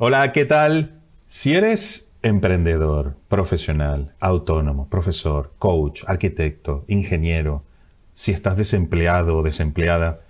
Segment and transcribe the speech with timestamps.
[0.00, 0.92] Hola, ¿qué tal?
[1.26, 7.64] Si eres emprendedor, profesional, autónomo, profesor, coach, arquitecto, ingeniero,
[8.12, 10.20] si estás desempleado o desempleada,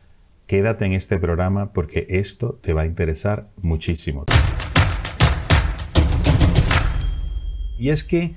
[0.46, 4.24] quédate en este programa porque esto te va a interesar muchísimo.
[7.78, 8.36] Y es que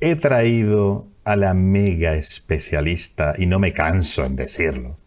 [0.00, 4.98] he traído a la mega especialista, y no me canso en decirlo,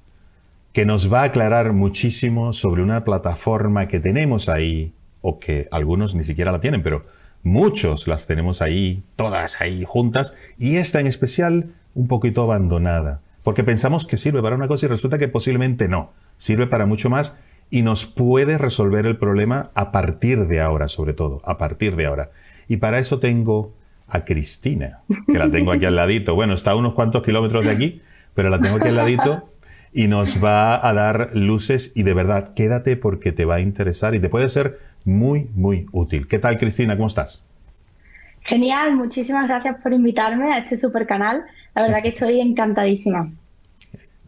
[0.74, 6.16] que nos va a aclarar muchísimo sobre una plataforma que tenemos ahí, o que algunos
[6.16, 7.04] ni siquiera la tienen, pero
[7.44, 13.63] muchos las tenemos ahí, todas ahí juntas, y esta en especial un poquito abandonada, porque
[13.63, 17.36] pensamos que sirve para una cosa y resulta que posiblemente no, sirve para mucho más
[17.70, 22.08] y nos puede resolver el problema a partir de ahora, sobre todo, a partir de
[22.08, 22.32] ahora.
[22.68, 23.74] Y para eso tengo
[24.08, 26.34] a Cristina, que la tengo aquí al ladito.
[26.34, 28.02] Bueno, está a unos cuantos kilómetros de aquí,
[28.34, 29.44] pero la tengo aquí al ladito
[29.93, 34.15] y nos va a dar luces y de verdad, quédate porque te va a interesar
[34.15, 36.27] y te puede ser muy, muy útil.
[36.27, 36.95] ¿Qué tal, Cristina?
[36.95, 37.43] ¿Cómo estás?
[38.43, 41.43] Genial, muchísimas gracias por invitarme a este super canal.
[41.76, 43.29] La verdad que estoy encantadísima.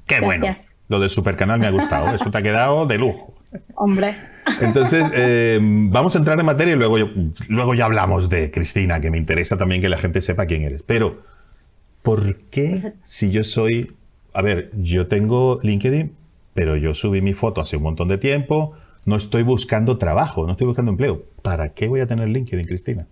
[0.06, 0.56] Qué bueno.
[0.90, 2.14] Lo de super canal me ha gustado.
[2.14, 3.34] Eso te ha quedado de lujo.
[3.76, 4.16] Hombre.
[4.60, 6.98] Entonces, eh, vamos a entrar en materia y luego,
[7.50, 10.84] luego ya hablamos de Cristina, que me interesa también que la gente sepa quién eres.
[10.86, 11.22] Pero,
[12.02, 13.96] ¿por qué si yo soy...
[14.34, 16.16] A ver, yo tengo LinkedIn,
[16.54, 18.74] pero yo subí mi foto hace un montón de tiempo,
[19.06, 21.24] no estoy buscando trabajo, no estoy buscando empleo.
[21.42, 23.08] ¿Para qué voy a tener LinkedIn, Cristina?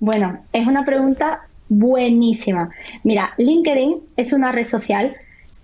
[0.00, 2.70] Bueno, es una pregunta buenísima.
[3.02, 5.14] Mira, LinkedIn es una red social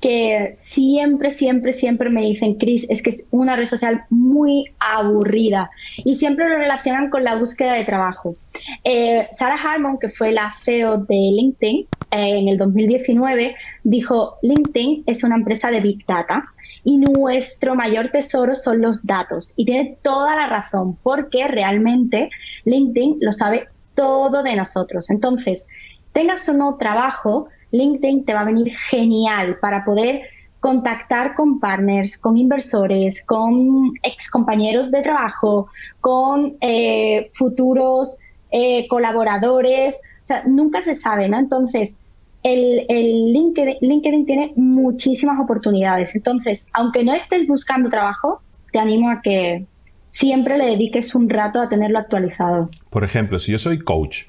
[0.00, 5.70] que siempre, siempre, siempre me dicen, Chris, es que es una red social muy aburrida
[5.98, 8.34] y siempre lo relacionan con la búsqueda de trabajo.
[8.82, 15.25] Eh, Sarah Harmon, que fue la CEO de LinkedIn en el 2019, dijo, LinkedIn es
[15.25, 16.44] una empresa de Big Data
[16.84, 19.55] y nuestro mayor tesoro son los datos.
[19.56, 22.31] Y tiene toda la razón, porque realmente
[22.64, 25.11] LinkedIn lo sabe todo de nosotros.
[25.11, 25.69] Entonces,
[26.12, 30.22] tengas o no trabajo, LinkedIn te va a venir genial para poder
[30.60, 35.69] contactar con partners, con inversores, con ex compañeros de trabajo,
[36.00, 38.19] con eh, futuros
[38.50, 40.03] eh, colaboradores.
[40.22, 41.38] O sea, nunca se sabe, ¿no?
[41.38, 42.03] Entonces,
[42.42, 42.86] el,
[43.32, 46.14] LinkedIn, LinkedIn, tiene muchísimas oportunidades.
[46.14, 48.41] Entonces, aunque no estés buscando trabajo,
[48.72, 49.66] te animo a que
[50.08, 52.70] siempre le dediques un rato a tenerlo actualizado.
[52.91, 54.25] Por ejemplo, si yo soy coach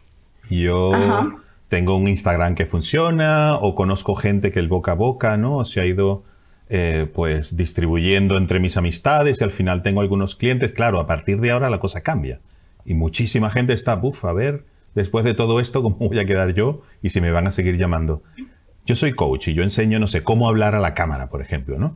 [0.50, 0.92] y yo
[1.68, 5.64] tengo un Instagram que funciona o conozco gente que el boca a boca, ¿no?
[5.64, 6.24] Se ha ido
[6.70, 10.72] eh, pues distribuyendo entre mis amistades y al final tengo algunos clientes.
[10.72, 12.40] Claro, a partir de ahora la cosa cambia.
[12.86, 14.64] Y muchísima gente está, buf, a ver,
[14.96, 16.82] después de todo esto, ¿cómo voy a quedar yo?
[17.02, 18.22] Y si me van a seguir llamando.
[18.86, 21.78] Yo soy coach y yo enseño, no sé, cómo hablar a la cámara, por ejemplo,
[21.78, 21.96] ¿no?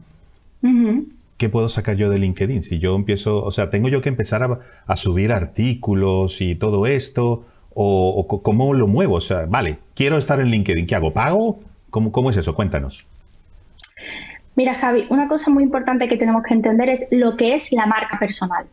[1.37, 2.63] ¿Qué puedo sacar yo de LinkedIn?
[2.63, 6.87] Si yo empiezo, o sea, tengo yo que empezar a, a subir artículos y todo
[6.87, 7.45] esto,
[7.75, 9.15] o, cómo lo muevo?
[9.15, 11.11] O sea, vale, quiero estar en LinkedIn, ¿qué hago?
[11.11, 11.59] ¿Pago?
[11.89, 12.55] ¿Cómo, cómo es eso?
[12.55, 13.05] Cuéntanos.
[14.55, 17.85] Mira, Javi, una cosa muy importante que tenemos que entender es lo que es la
[17.85, 18.65] marca personal.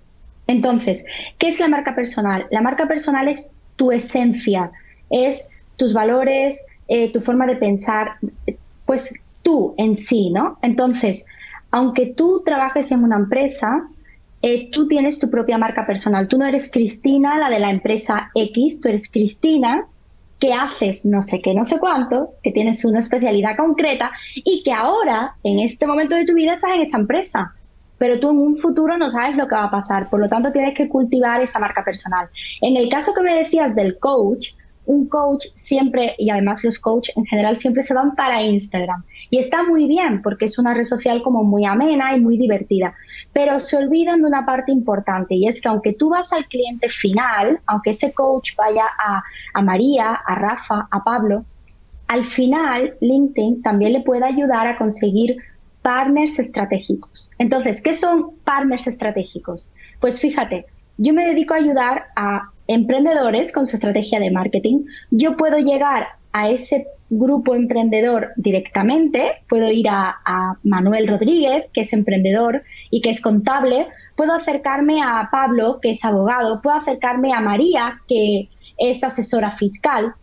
[0.47, 1.07] Entonces,
[1.39, 2.47] ¿qué es la marca personal?
[2.51, 4.71] La marca personal es tu esencia,
[5.11, 8.17] es tus valores, eh, tu forma de pensar,
[8.87, 10.59] pues tú en sí, ¿no?
[10.63, 11.27] Entonces,
[11.71, 13.83] aunque tú trabajes en una empresa,
[14.43, 16.29] eh, tú tienes tu propia marca personal.
[16.29, 19.87] Tú no eres Cristina, la de la empresa X, tú eres Cristina
[20.43, 24.73] que haces no sé qué, no sé cuánto, que tienes una especialidad concreta y que
[24.73, 27.55] ahora, en este momento de tu vida, estás en esta empresa.
[28.03, 30.51] Pero tú en un futuro no sabes lo que va a pasar, por lo tanto
[30.51, 32.27] tienes que cultivar esa marca personal.
[32.61, 34.55] En el caso que me decías del coach,
[34.87, 39.05] un coach siempre, y además los coaches en general siempre se van para Instagram.
[39.31, 42.93] Y está muy bien porque es una red social como muy amena y muy divertida.
[43.33, 46.89] Pero se olvidan de una parte importante y es que aunque tú vas al cliente
[46.89, 49.23] final, aunque ese coach vaya a,
[49.55, 51.45] a María, a Rafa, a Pablo,
[52.09, 55.37] al final LinkedIn también le puede ayudar a conseguir
[55.83, 57.33] partners estratégicos.
[57.39, 59.67] Entonces, ¿qué son partners estratégicos?
[60.01, 60.67] Pues fíjate,
[60.97, 64.85] yo me dedico a ayudar a emprendedores con su estrategia de marketing.
[65.11, 70.17] Yo puedo llegar a ese grupo emprendedor directamente, puedo ir a,
[70.65, 76.05] Manuel Rodríguez, que es emprendedor y que es contable, puedo acercarme a Pablo, que es
[76.05, 78.49] abogado, puedo acercarme a María, que
[78.79, 80.15] es asesora fiscal,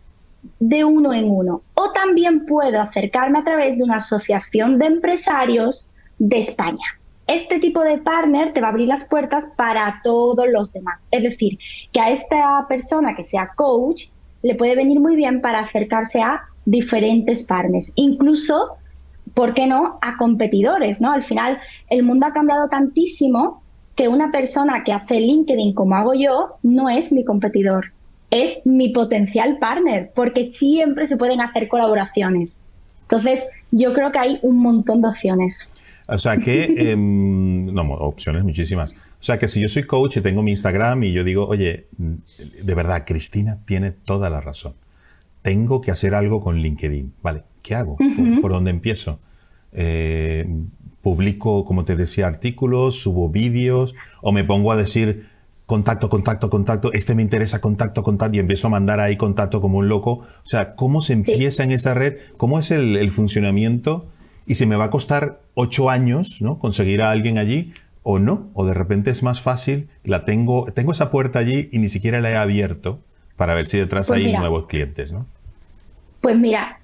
[0.58, 1.62] de uno en uno.
[1.74, 5.88] O también puedo acercarme a través de una asociación de empresarios
[6.18, 7.00] de España
[7.34, 11.06] este tipo de partner te va a abrir las puertas para todos los demás.
[11.12, 11.58] Es decir,
[11.92, 14.06] que a esta persona que sea coach
[14.42, 18.70] le puede venir muy bien para acercarse a diferentes partners, incluso,
[19.34, 21.12] ¿por qué no?, a competidores, ¿no?
[21.12, 21.58] Al final,
[21.88, 23.62] el mundo ha cambiado tantísimo
[23.94, 27.92] que una persona que hace LinkedIn como hago yo no es mi competidor,
[28.30, 32.64] es mi potencial partner, porque siempre se pueden hacer colaboraciones.
[33.02, 35.70] Entonces, yo creo que hay un montón de opciones.
[36.06, 38.92] O sea que, em, no, opciones muchísimas.
[38.92, 41.86] O sea que si yo soy coach y tengo mi Instagram y yo digo, oye,
[41.98, 44.74] de verdad, Cristina tiene toda la razón.
[45.42, 47.12] Tengo que hacer algo con LinkedIn.
[47.22, 47.96] Vale, ¿qué hago?
[48.40, 49.18] ¿Por, dónde empiezo?
[49.72, 50.46] Eh,
[51.02, 55.26] publico, como te decía, artículos, subo vídeos, o me pongo a decir
[55.70, 59.78] contacto, contacto, contacto, este me interesa, contacto, contacto, y empiezo a mandar ahí contacto como
[59.78, 60.14] un loco.
[60.14, 62.16] O sea, ¿cómo se empieza en esa red?
[62.36, 64.04] ¿Cómo es el, funcionamiento?
[64.46, 66.58] Y si me va a costar ocho años, ¿no?
[66.58, 67.72] Conseguir a alguien allí,
[68.02, 71.78] o no, o de repente es más fácil, la tengo, tengo esa puerta allí y
[71.78, 72.98] ni siquiera la he abierto
[73.36, 75.24] para ver si detrás pues hay nuevos clientes, ¿no?
[76.20, 76.80] Pues mira,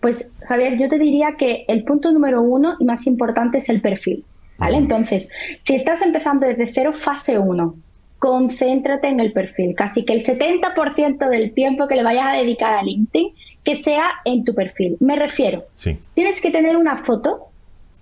[0.00, 3.80] pues Javier, yo te diría que el punto número uno y más importante es el
[3.80, 4.24] perfil.
[4.58, 4.78] ¿Vale?
[4.78, 7.74] Entonces, si estás empezando desde cero, fase uno,
[8.18, 9.74] concéntrate en el perfil.
[9.76, 13.32] Casi que el 70% del tiempo que le vayas a dedicar a LinkedIn,
[13.64, 14.96] que sea en tu perfil.
[15.00, 15.62] Me refiero,
[16.14, 17.48] tienes que tener una foto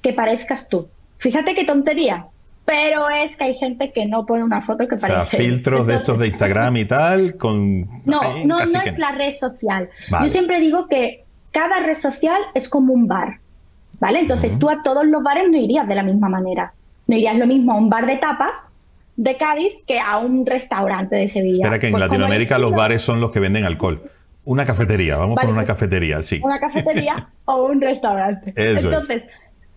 [0.03, 0.89] que parezcas tú.
[1.19, 2.27] Fíjate qué tontería,
[2.67, 5.23] pero es que hay gente que no pone una foto que parezca.
[5.23, 7.81] O sea, filtros de estos de Instagram y tal, con.
[8.05, 9.89] No, no, no es la red social.
[10.23, 13.39] Yo siempre digo que cada red social es como un bar,
[14.01, 14.21] ¿vale?
[14.21, 16.75] Entonces tú a todos los bares no irías de la misma manera.
[17.07, 18.74] No irías lo mismo a un bar de tapas
[19.17, 21.65] de Cádiz que a un restaurante de Sevilla.
[21.65, 24.03] Espera que en pues Latinoamérica los bares son los que venden alcohol.
[24.45, 26.41] Una cafetería, vamos por una pues, cafetería, sí.
[26.43, 28.53] Una cafetería o un restaurante.
[28.57, 29.25] Entonces,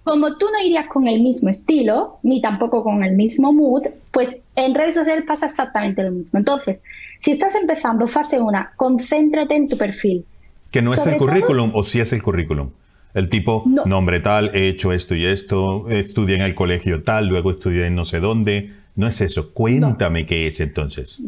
[0.04, 4.44] como tú no irías con el mismo estilo, ni tampoco con el mismo mood, pues
[4.56, 6.40] en redes sociales pasa exactamente lo mismo.
[6.40, 6.82] Entonces,
[7.20, 10.26] si estás empezando fase 1, concéntrate en tu perfil
[10.72, 12.70] que no es el currículum o sí es el currículum.
[13.14, 17.52] El tipo, nombre tal, he hecho esto y esto, estudié en el colegio tal, luego
[17.52, 18.70] estudié en no sé dónde.
[18.98, 19.54] No es eso.
[19.54, 21.22] Cuéntame qué es entonces.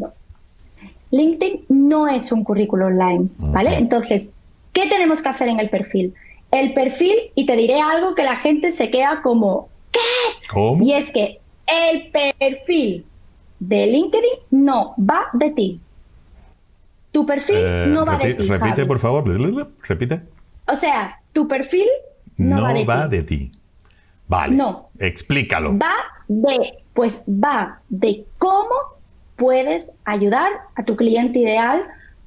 [1.11, 3.75] LinkedIn no es un currículum online, ¿vale?
[3.75, 4.33] Entonces,
[4.73, 6.13] ¿qué tenemos que hacer en el perfil?
[6.51, 9.99] El perfil, y te diré algo que la gente se queda como, ¿qué?
[10.51, 10.83] ¿Cómo?
[10.83, 13.05] Y es que el perfil
[13.59, 15.79] de LinkedIn no va de ti.
[17.11, 18.43] Tu perfil eh, no va de ti.
[18.47, 19.23] Repite, por favor.
[19.87, 20.21] Repite.
[20.67, 21.85] O sea, tu perfil
[22.37, 23.51] no, va, de, ti.
[24.27, 24.55] Vale.
[24.55, 24.89] No.
[24.99, 25.77] Explícalo.
[25.77, 25.93] Va
[26.27, 28.75] de, pues va de cómo
[29.37, 31.81] puedes ayudar a tu cliente ideal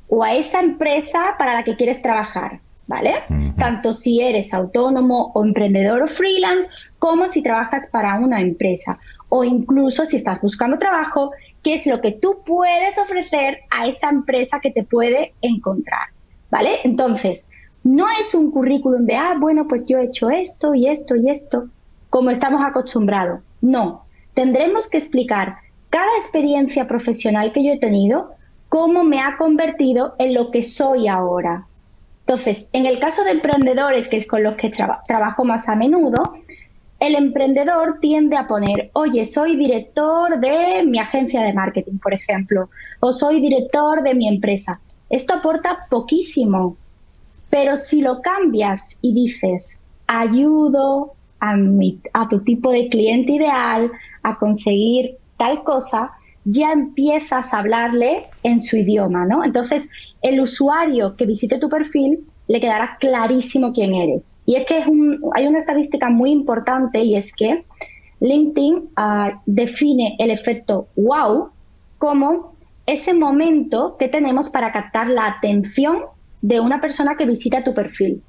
[0.09, 2.61] o a esa empresa para la que quieres trabajar.
[2.87, 3.17] ¿Vale?
[3.59, 8.99] Tanto si eres autónomo o emprendedor o freelance, como si trabajas para una empresa.
[9.29, 11.33] O incluso si estás buscando trabajo
[11.63, 16.07] qué es lo que tú puedes ofrecer a esa empresa que te puede encontrar,
[16.51, 16.79] ¿vale?
[16.85, 17.47] Entonces,
[17.85, 21.29] no es un currículum de, ah, bueno, pues yo he hecho esto y esto y
[21.29, 21.69] esto,
[22.09, 23.41] como estamos acostumbrados.
[23.61, 25.57] No, tendremos que explicar
[25.91, 28.31] cada experiencia profesional que yo he tenido,
[28.69, 31.67] cómo me ha convertido en lo que soy ahora.
[32.21, 34.71] Entonces, en el caso de emprendedores, que es con los que
[35.07, 36.23] trabajo más a menudo,
[37.01, 42.71] el emprendedor tiende a poner, oye, soy director de mi agencia de marketing, por ejemplo,
[43.01, 44.81] o soy director de mi empresa.
[45.11, 46.77] Esto aporta poquísimo,
[47.51, 53.91] pero si lo cambias y dices, ayudo a, tu tipo de cliente ideal
[54.23, 56.13] a conseguir tal cosa,
[56.45, 59.45] ya empiezas a hablarle en su idioma, ¿no?
[59.45, 59.91] Entonces,
[60.23, 64.41] el usuario que visite tu perfil le quedará clarísimo quién eres.
[64.47, 64.85] Y es que
[65.35, 67.65] hay una estadística muy importante y es que
[68.21, 71.51] LinkedIn ah, define el efecto wow
[71.99, 72.53] como
[72.87, 75.99] ese momento que tenemos para captar la atención
[76.41, 78.23] de una persona que visita tu perfil.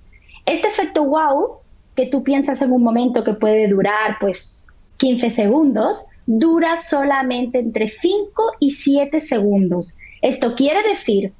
[0.45, 1.57] Este efecto wow,
[1.95, 4.67] que tú piensas en un momento que puede durar pues
[5.03, 9.97] 15 segundos, dura solamente entre 5 y 7 segundos.
[10.21, 11.33] Esto quiere decir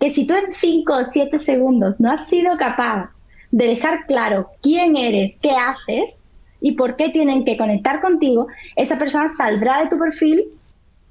[0.00, 3.10] que si tú en 5 o 7 segundos no has sido capaz
[3.50, 6.30] de dejar claro quién eres, qué haces
[6.62, 10.44] y por qué tienen que conectar contigo, esa persona saldrá de tu perfil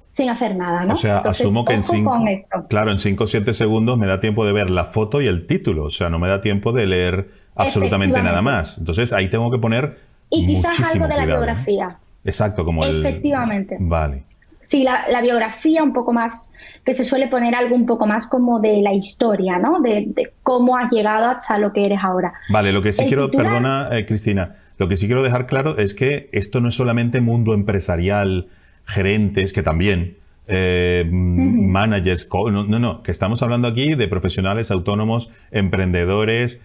[0.08, 0.94] sin hacer nada, ¿no?
[0.94, 2.24] O sea, asumo que en 5
[2.68, 5.46] claro, en 5 o 7 segundos me da tiempo de ver la foto y el
[5.46, 8.78] título, o sea, no me da tiempo de leer absolutamente nada más.
[8.78, 11.96] Entonces, ahí tengo que poner y quizás algo de la biografía.
[12.24, 13.76] Exacto, como Efectivamente.
[13.78, 14.24] Vale.
[14.62, 16.52] Sí, la, biografía un poco más,
[16.84, 19.80] que se suele poner algo un poco más como de la historia, ¿no?
[19.80, 22.32] De, cómo has llegado hasta lo que eres ahora.
[22.48, 25.94] Vale, lo que sí quiero, perdona eh, Cristina, lo que sí quiero dejar claro es
[25.94, 28.46] que esto no es solamente mundo empresarial,
[28.86, 35.30] gerentes, que también, eh, managers, no, no, no, que estamos hablando aquí de profesionales autónomos,
[35.50, 36.60] emprendedores,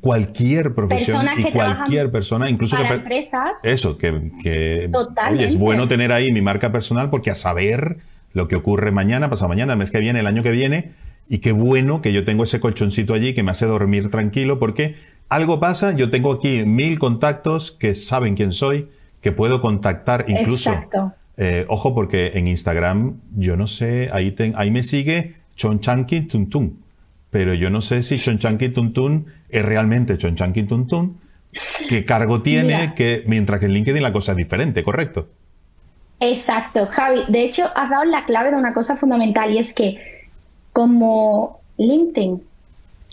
[0.00, 3.64] cualquier profesión y cualquier persona, incluso para empresas.
[3.64, 4.90] Eso, que, que
[5.30, 7.98] oye, es bueno tener ahí mi marca personal porque a saber
[8.32, 10.90] lo que ocurre mañana, pasado mañana, el mes que viene, el año que viene,
[11.28, 14.94] y qué bueno que yo tengo ese colchoncito allí que me hace dormir tranquilo porque
[15.28, 18.88] algo pasa, yo tengo aquí mil contactos que saben quién soy,
[19.20, 20.72] que puedo contactar incluso.
[21.38, 26.78] Eh, ojo porque en Instagram, yo no sé, ahí, ahí me sigue Chonchanki Tuntun,
[27.36, 31.18] pero yo no sé si Chonchanki Tuntun es realmente Chonchanki Tuntun,
[31.86, 35.28] qué cargo tiene, que, mientras que en LinkedIn la cosa es diferente, ¿correcto?
[36.18, 37.24] Exacto, Javi.
[37.28, 39.98] De hecho, has dado la clave de una cosa fundamental y es que
[40.72, 42.40] como LinkedIn,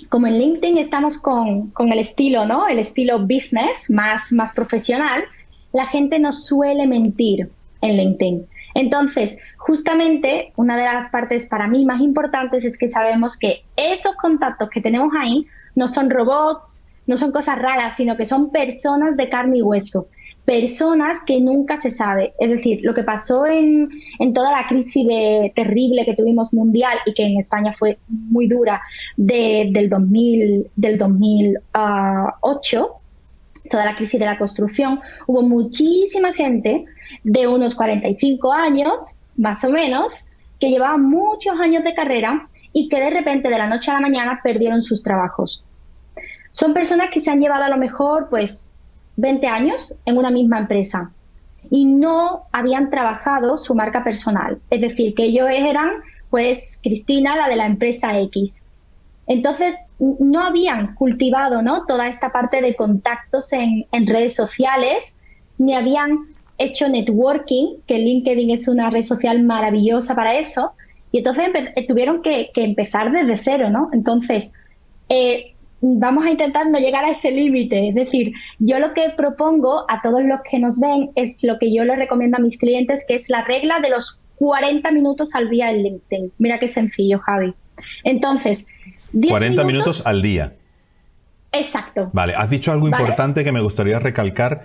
[0.07, 2.69] como en LinkedIn estamos con, con el estilo, ¿no?
[2.69, 5.25] El estilo business más, más profesional,
[5.73, 7.49] la gente no suele mentir
[7.81, 8.45] en LinkedIn.
[8.75, 14.15] Entonces, justamente una de las partes para mí más importantes es que sabemos que esos
[14.15, 19.15] contactos que tenemos ahí no son robots, no son cosas raras, sino que son personas
[19.17, 20.07] de carne y hueso,
[20.45, 22.33] personas que nunca se sabe.
[22.39, 23.89] Es decir, lo que pasó en,
[24.33, 28.81] toda la crisis de, terrible que tuvimos mundial y que en España fue muy dura
[29.17, 32.87] del, 2000, del 2008,
[33.69, 36.85] toda la crisis de la construcción, hubo muchísima gente
[37.23, 39.03] de unos 45 años,
[39.37, 40.25] más o menos,
[40.59, 44.01] que llevaban muchos años de carrera y que de repente de la noche a la
[44.01, 45.65] mañana perdieron sus trabajos.
[46.51, 48.75] Son personas que se han llevado a lo mejor pues
[49.17, 51.11] 20 años en una misma empresa
[51.69, 54.59] y no habían trabajado su marca personal.
[54.69, 55.89] Es decir, que ellos eran
[56.29, 58.65] pues Cristina, la de la empresa X.
[59.27, 61.85] Entonces, no habían cultivado ¿no?
[61.85, 65.21] toda esta parte de contactos en, en redes sociales,
[65.57, 66.19] ni habían
[66.57, 70.71] hecho networking, que LinkedIn es una red social maravillosa para eso,
[71.11, 73.89] y entonces eh, tuvieron que, empezar desde cero, ¿no?
[73.93, 74.59] Entonces,
[75.09, 79.85] eh, vamos a intentar no llegar a ese límite, es decir, yo lo que propongo
[79.89, 83.05] a todos los que nos ven es lo que yo les recomiendo a mis clientes,
[83.07, 86.31] que es la regla de los 40 minutos al día en LinkedIn.
[86.39, 87.53] Mira qué sencillo, Javi.
[88.03, 88.67] Entonces,
[89.29, 90.53] 40 minutos, al día.
[91.51, 92.09] Exacto.
[92.13, 94.63] Vale, has dicho algo importante que me gustaría recalcar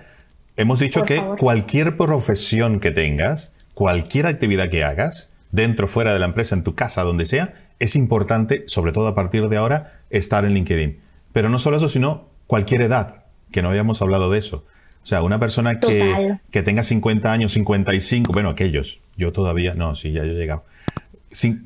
[0.58, 6.26] Hemos dicho que cualquier profesión que tengas, cualquier actividad que hagas, dentro, fuera de la
[6.26, 10.44] empresa, en tu casa, donde sea, es importante, sobre todo a partir de ahora, estar
[10.44, 10.98] en LinkedIn.
[11.32, 14.64] Pero no solo eso, sino cualquier edad, que no habíamos hablado de eso.
[15.04, 19.94] O sea, una persona que, que, tenga 50 años, 55, bueno, aquellos, yo todavía, no,
[19.94, 20.64] sí, ya yo he llegado.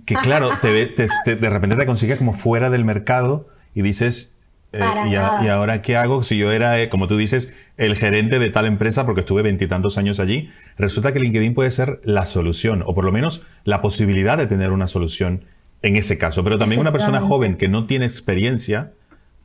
[0.04, 4.34] Que claro, te, de repente te consigues como fuera del mercado y dices,
[4.72, 8.48] eh, y, ahora qué hago si yo era, eh, como tú dices, el gerente de
[8.48, 10.48] tal empresa porque estuve veintitantos años allí?
[10.78, 14.72] Resulta que LinkedIn puede ser la solución, o por lo menos la posibilidad de tener
[14.72, 15.44] una solución
[15.82, 16.42] en ese caso.
[16.42, 18.92] Pero también una persona joven que no tiene experiencia,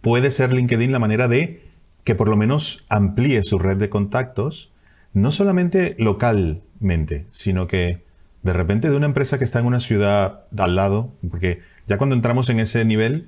[0.01, 1.61] puede ser LinkedIn la manera de
[2.03, 4.71] que por lo menos amplíe su red de contactos,
[5.13, 8.06] no solamente localmente, sino que
[8.47, 12.15] de repente de una empresa que está en una ciudad al lado, porque ya cuando
[12.15, 13.27] entramos en ese nivel,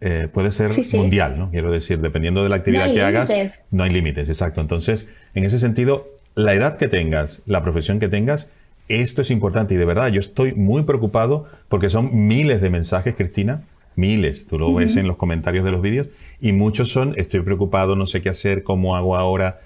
[0.00, 1.48] eh, puede ser mundial, ¿no?
[1.52, 4.60] Quiero decir, dependiendo de la actividad que hagas, no hay límites, exacto.
[4.60, 8.50] Entonces, en ese sentido, la edad que tengas, la profesión que tengas,
[8.88, 13.14] esto es importante y de verdad yo estoy muy preocupado porque son miles de mensajes,
[13.14, 13.62] Cristina,
[13.94, 16.08] miles, tú lo ves en los comentarios de los vídeos
[16.40, 19.60] y muchos son, estoy preocupado, no sé qué hacer, cómo hago ahora.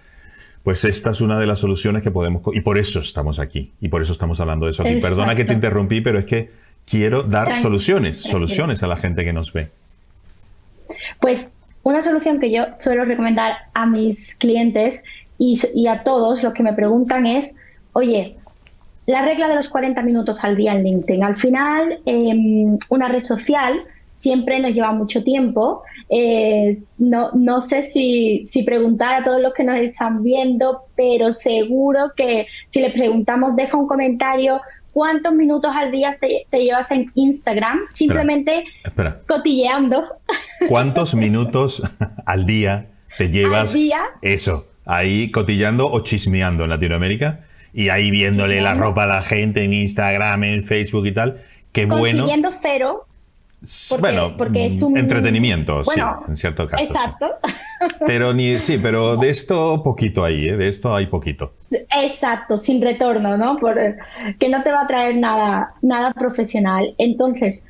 [0.62, 3.88] Pues esta es una de las soluciones que podemos, y por eso estamos aquí, y
[3.88, 5.00] por eso estamos hablando de eso aquí.
[5.00, 6.50] Perdona que te interrumpí, pero es que
[6.88, 9.71] quiero dar soluciones, soluciones a la gente que nos ve.
[11.21, 11.52] Pues
[11.83, 15.02] una solución que yo suelo recomendar a mis clientes
[15.38, 17.57] y, a todos los que me preguntan es,
[17.92, 18.37] oye,
[19.07, 21.25] la regla de los 40 minutos al día en LinkedIn.
[21.25, 23.83] Al final, em, una red social
[24.14, 25.83] siempre nos lleva mucho tiempo.
[26.99, 32.12] no, no, sé si, si, preguntar a todos los que nos están viendo, pero seguro
[32.16, 34.61] que si les preguntamos, deja un comentario
[34.92, 38.64] cuántos minutos al día te, llevas en Instagram, simplemente
[39.26, 40.04] cotilleando.
[40.69, 41.83] ¿Cuántos minutos
[42.26, 42.87] al día
[43.19, 43.76] te llevas?
[44.21, 47.40] Eso, ahí cotillando o chismeando en Latinoamérica
[47.73, 51.40] y ahí viéndole la ropa a la gente en Instagram, en Facebook y tal.
[51.73, 52.19] Qué bueno.
[52.19, 53.07] Consiguiendo cero.
[54.00, 56.83] Bueno, porque es un entretenimiento, sí, en cierto caso.
[56.83, 57.31] Exacto.
[58.07, 60.57] Pero ni, sí, pero de esto poquito ahí, ¿eh?
[60.57, 61.52] de esto hay poquito.
[62.00, 63.57] Exacto, sin retorno, ¿no?
[63.57, 63.76] Por,
[64.38, 66.95] que no te va a traer nada, nada profesional.
[66.99, 67.66] Entonces,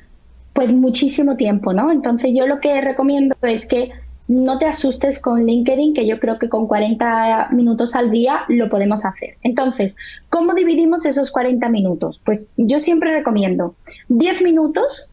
[0.53, 1.91] pues muchísimo tiempo, ¿no?
[1.91, 3.91] Entonces yo lo que recomiendo es que
[4.27, 8.69] no te asustes con LinkedIn, que yo creo que con 40 minutos al día lo
[8.69, 9.35] podemos hacer.
[9.41, 9.97] Entonces,
[10.29, 12.21] ¿cómo dividimos esos 40 minutos?
[12.23, 13.75] Pues yo siempre recomiendo
[14.09, 15.12] 10 minutos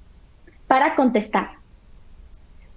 [0.70, 1.60] para contestar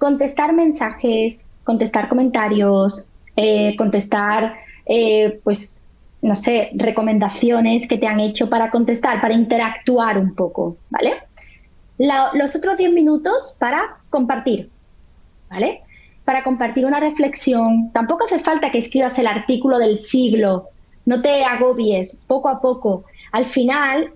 [0.03, 3.07] contestar mensajes, contestar comentarios,
[3.37, 5.81] eh, contestar, eh, pues,
[6.21, 11.13] no sé, recomendaciones que te han hecho para contestar, para interactuar un poco, ¿vale?
[12.33, 14.69] los otros 10 minutos para compartir,
[15.49, 15.79] ¿vale?
[16.25, 17.91] Para compartir una reflexión.
[17.93, 20.65] Tampoco hace falta que escribas el artículo del siglo,
[21.05, 23.05] no te agobies, poco a poco.
[23.33, 24.11] Al final,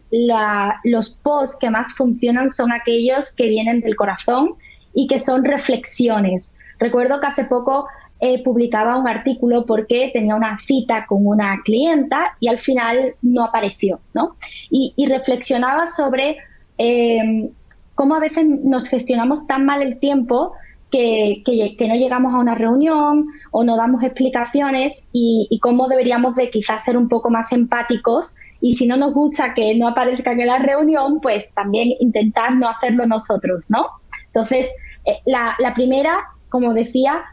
[0.83, 4.51] los posts que más funcionan son aquellos que vienen del corazón
[4.93, 6.55] y que son reflexiones.
[6.77, 7.87] Recuerdo que hace poco
[8.19, 13.43] eh, publicaba un artículo porque tenía una cita con una clienta y al final no
[13.43, 14.35] apareció, ¿no?
[14.69, 16.37] Y, reflexionaba sobre
[16.77, 17.49] eh,
[17.95, 20.53] cómo a veces nos gestionamos tan mal el tiempo
[20.91, 21.43] que,
[21.87, 26.97] no llegamos a una reunión o no damos explicaciones y, cómo deberíamos de quizás ser
[26.97, 31.19] un poco más empáticos y si no nos gusta que no aparezcan en la reunión,
[31.21, 33.85] pues también intentar no hacerlo nosotros, ¿no?
[34.27, 34.71] Entonces,
[35.05, 37.23] eh, la, la primera, como decía,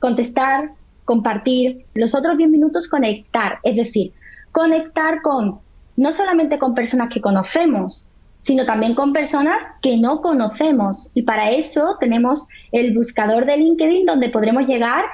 [0.00, 0.70] contestar,
[1.04, 4.12] compartir, los otros 10 minutos conectar, es decir,
[4.50, 5.60] conectar con
[5.96, 8.08] no solamente con personas que conocemos,
[8.42, 11.12] sino también con personas que no conocemos.
[11.14, 15.04] Y para eso tenemos el buscador de LinkedIn donde podremos llegar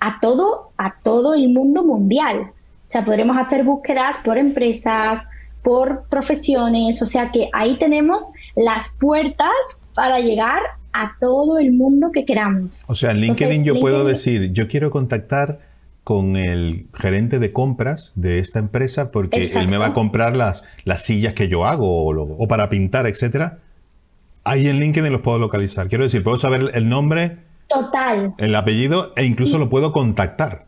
[0.00, 2.40] a todo, a todo el mundo mundial.
[2.40, 5.28] O sea, podremos hacer búsquedas por empresas,
[5.62, 9.52] por profesiones, o sea que ahí tenemos las puertas
[9.94, 10.58] para llegar
[10.92, 12.82] a todo el mundo que queramos.
[12.88, 15.60] O sea, en LinkedIn yo puedo decir, yo quiero contactar
[16.04, 20.64] con el gerente de compras de esta empresa porque él me va a comprar las,
[20.84, 23.58] las sillas que yo hago o, para pintar, etcétera.
[24.44, 25.88] Ahí en LinkedIn los puedo localizar.
[25.88, 27.36] Quiero decir, puedo saber el nombre,
[27.68, 28.30] Total.
[28.38, 30.66] el apellido e incluso lo puedo contactar.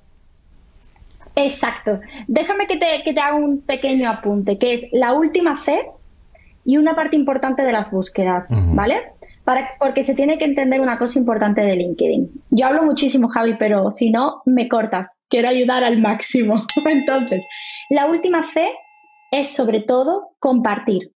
[1.35, 2.01] Exacto.
[2.29, 5.81] Déjame que te, que te haga un pequeño apunte, que es la última C
[6.65, 9.03] y una parte importante de las búsquedas, ¿vale?
[9.79, 12.31] Porque se tiene que entender una cosa importante de LinkedIn.
[12.51, 15.21] Yo hablo muchísimo, Javi, pero si no, me cortas.
[15.29, 16.65] Quiero ayudar al máximo.
[16.87, 17.47] Entonces,
[17.91, 18.71] la última C
[19.31, 21.13] es sobre todo compartir.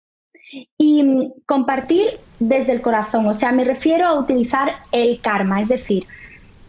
[0.78, 2.08] Y mm, compartir
[2.40, 6.06] desde el corazón, o sea, me refiero a utilizar el karma, es decir,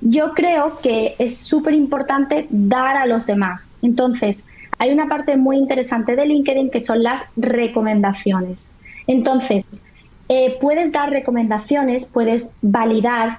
[0.00, 3.78] yo creo que es súper importante dar a los demás.
[3.82, 4.46] Entonces,
[4.78, 8.76] hay una parte muy interesante de LinkedIn que son las recomendaciones.
[9.06, 9.84] Entonces,
[10.28, 13.38] eh, puedes dar recomendaciones, puedes validar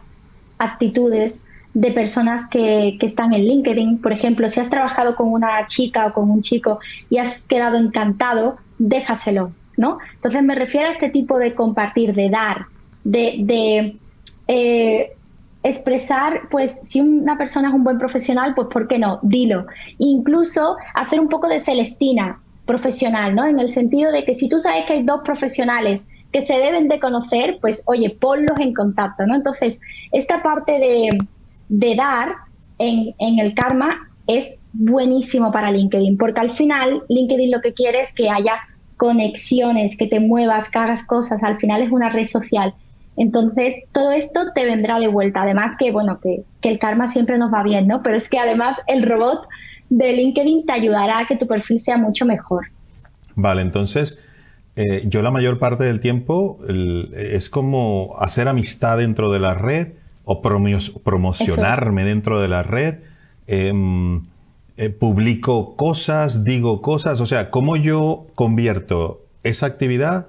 [0.58, 4.02] actitudes de personas que, están en LinkedIn.
[4.02, 7.78] Por ejemplo, si has trabajado con una chica o con un chico y has quedado
[7.78, 10.00] encantado, déjaselo, ¿no?
[10.16, 12.66] Entonces me refiero a este tipo de compartir, de dar,
[13.04, 13.96] de,
[14.48, 15.12] eh,
[15.62, 19.20] expresar, pues si una persona es un buen profesional, pues ¿por qué no?
[19.22, 19.66] Dilo.
[19.98, 23.46] Incluso hacer un poco de Celestina profesional, ¿no?
[23.46, 26.88] En el sentido de que si tú sabes que hay dos profesionales que se deben
[26.88, 29.36] de conocer, pues oye, ponlos en contacto, ¿no?
[29.36, 31.10] Entonces, esta parte de,
[31.70, 32.34] de dar
[32.78, 38.02] en, en, el karma es buenísimo para LinkedIn, porque al final LinkedIn lo que quiere
[38.02, 38.54] es que haya
[38.98, 42.74] conexiones, que te muevas, que hagas cosas, al final es una red social.
[43.18, 45.42] Entonces, todo esto te vendrá de vuelta.
[45.42, 48.02] Además que, bueno, que, que el karma siempre nos va bien, ¿no?
[48.02, 49.42] Pero es que además el robot
[49.90, 52.68] de LinkedIn te ayudará a que tu perfil sea mucho mejor.
[53.36, 54.20] Vale, entonces
[54.80, 56.58] eh, yo la mayor parte del tiempo
[57.14, 59.90] es como hacer amistad dentro de la red
[60.24, 63.00] o promocionarme dentro de la red.
[63.48, 64.22] Em,
[64.78, 70.28] eh, publico cosas, digo cosas, o sea, cómo yo convierto esa actividad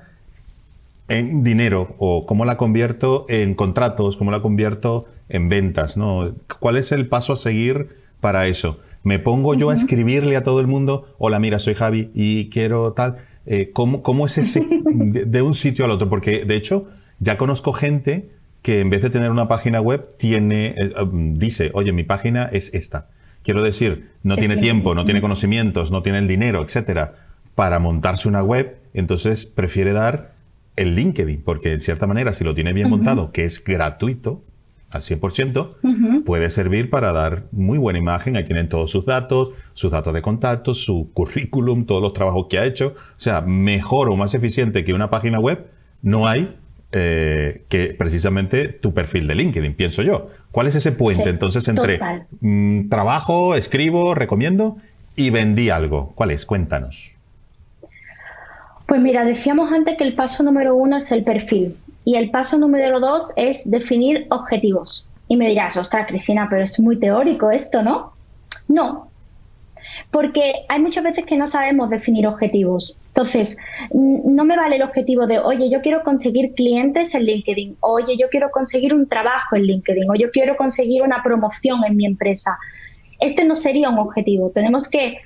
[1.09, 6.35] en dinero o cómo la convierto en contratos, cómo la convierto en ventas, ¿no?
[6.59, 7.89] ¿Cuál es el paso a seguir
[8.21, 8.79] para eso?
[9.05, 12.93] ¿Me pongo yo a escribirle a todo el mundo, hola, mira, soy Javi y quiero
[12.93, 13.17] tal?
[13.47, 16.09] Eh, ¿cómo, es ese de, un sitio al otro?
[16.09, 16.87] Porque de hecho
[17.19, 18.29] ya conozco gente
[18.63, 22.45] que en vez de tener una página web tiene, eh, um, dice, oye, mi página
[22.47, 23.09] es esta.
[23.43, 27.15] Quiero decir, no tiene tiempo, no tiene conocimientos, no tiene el dinero, etcétera,
[27.55, 30.33] para montarse una web, entonces prefiere dar
[30.77, 34.43] el LinkedIn, porque en cierta manera, si lo tiene bien montado, que es gratuito,
[34.91, 38.37] al 100%, puede servir para dar muy buena imagen.
[38.37, 42.59] Ahí tienen todos sus datos, sus datos de contacto, su currículum, todos los trabajos que
[42.59, 42.89] ha hecho.
[42.89, 45.65] O sea, mejor o más eficiente que una página web
[46.03, 46.55] no hay
[46.93, 50.27] eh, que precisamente tu perfil de LinkedIn, pienso yo.
[50.51, 52.01] ¿Cuál es ese puente entonces entre
[52.41, 54.77] mm, trabajo, escribo, recomiendo
[55.15, 56.13] y vendí algo?
[56.17, 56.45] ¿Cuál es?
[56.47, 57.13] Cuéntanos.
[58.87, 61.77] Pues mira, decíamos antes que el paso número uno es el perfil.
[62.05, 65.09] Y el paso número dos es definir objetivos.
[65.29, 68.13] Y me dirás, ostras, Cristina, pero es muy teórico esto, ¿no?
[68.69, 69.09] No.
[70.11, 73.01] Porque hay muchas veces que no sabemos definir objetivos.
[73.09, 73.59] Entonces,
[73.93, 78.29] no me vale el objetivo de, oye, yo quiero conseguir clientes en LinkedIn, oye, yo
[78.29, 82.57] quiero conseguir un trabajo en LinkedIn, o yo quiero conseguir una promoción en mi empresa.
[83.21, 84.51] Este no sería un objetivo.
[84.51, 85.19] Tenemos que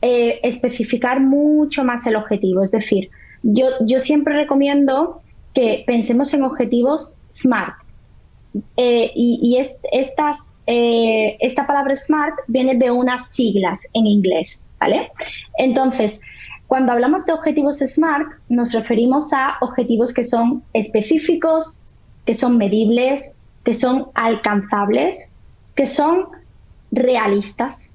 [0.00, 2.62] eh, especificar mucho más el objetivo.
[2.62, 3.10] Es decir,
[3.42, 5.20] yo, yo siempre recomiendo
[5.54, 7.74] que pensemos en objetivos SMART.
[8.76, 15.10] Eh, y, eh, esta palabra SMART viene de unas siglas en inglés, ¿vale?
[15.58, 16.20] Entonces,
[16.66, 21.80] cuando hablamos de objetivos SMART, nos referimos a objetivos que son específicos,
[22.24, 25.34] que son medibles, que son alcanzables,
[25.74, 26.26] que son
[26.90, 27.94] realistas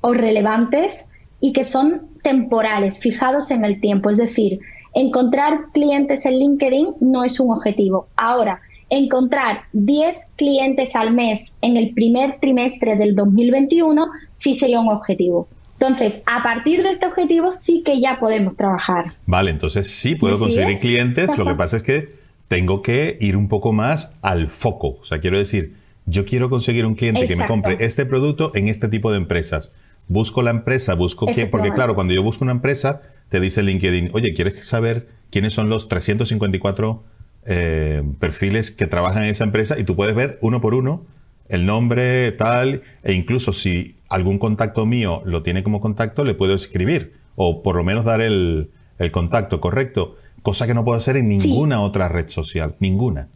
[0.00, 4.10] o relevantes y que son temporales, fijados en el tiempo.
[4.10, 4.60] Es decir,
[4.96, 8.08] encontrar clientes en LinkedIn no es un objetivo.
[8.16, 14.88] Ahora, encontrar 10 clientes al mes en el primer trimestre del 2021 sí sería un
[14.88, 15.48] objetivo.
[15.78, 19.04] Entonces, a partir de este objetivo sí que ya podemos trabajar.
[19.26, 22.08] Vale, entonces sí puedo conseguir clientes, lo que pasa es que
[22.48, 24.96] tengo que ir un poco más al foco.
[24.98, 25.74] O sea, quiero decir,
[26.06, 29.72] yo quiero conseguir un cliente que me compre este producto en este tipo de empresas.
[30.08, 34.10] Busco la empresa, busco quién, porque claro, cuando yo busco una empresa, te dice LinkedIn,
[34.12, 37.02] oye, ¿quieres saber quiénes son los 354
[37.48, 39.78] eh, perfiles que trabajan en esa empresa?
[39.78, 41.04] Y tú puedes ver uno por uno
[41.48, 46.54] el nombre, tal, e incluso si algún contacto mío lo tiene como contacto, le puedo
[46.54, 48.70] escribir o por lo menos dar el,
[49.12, 53.28] contacto correcto, cosa que no puedo hacer en ninguna otra red social, ninguna.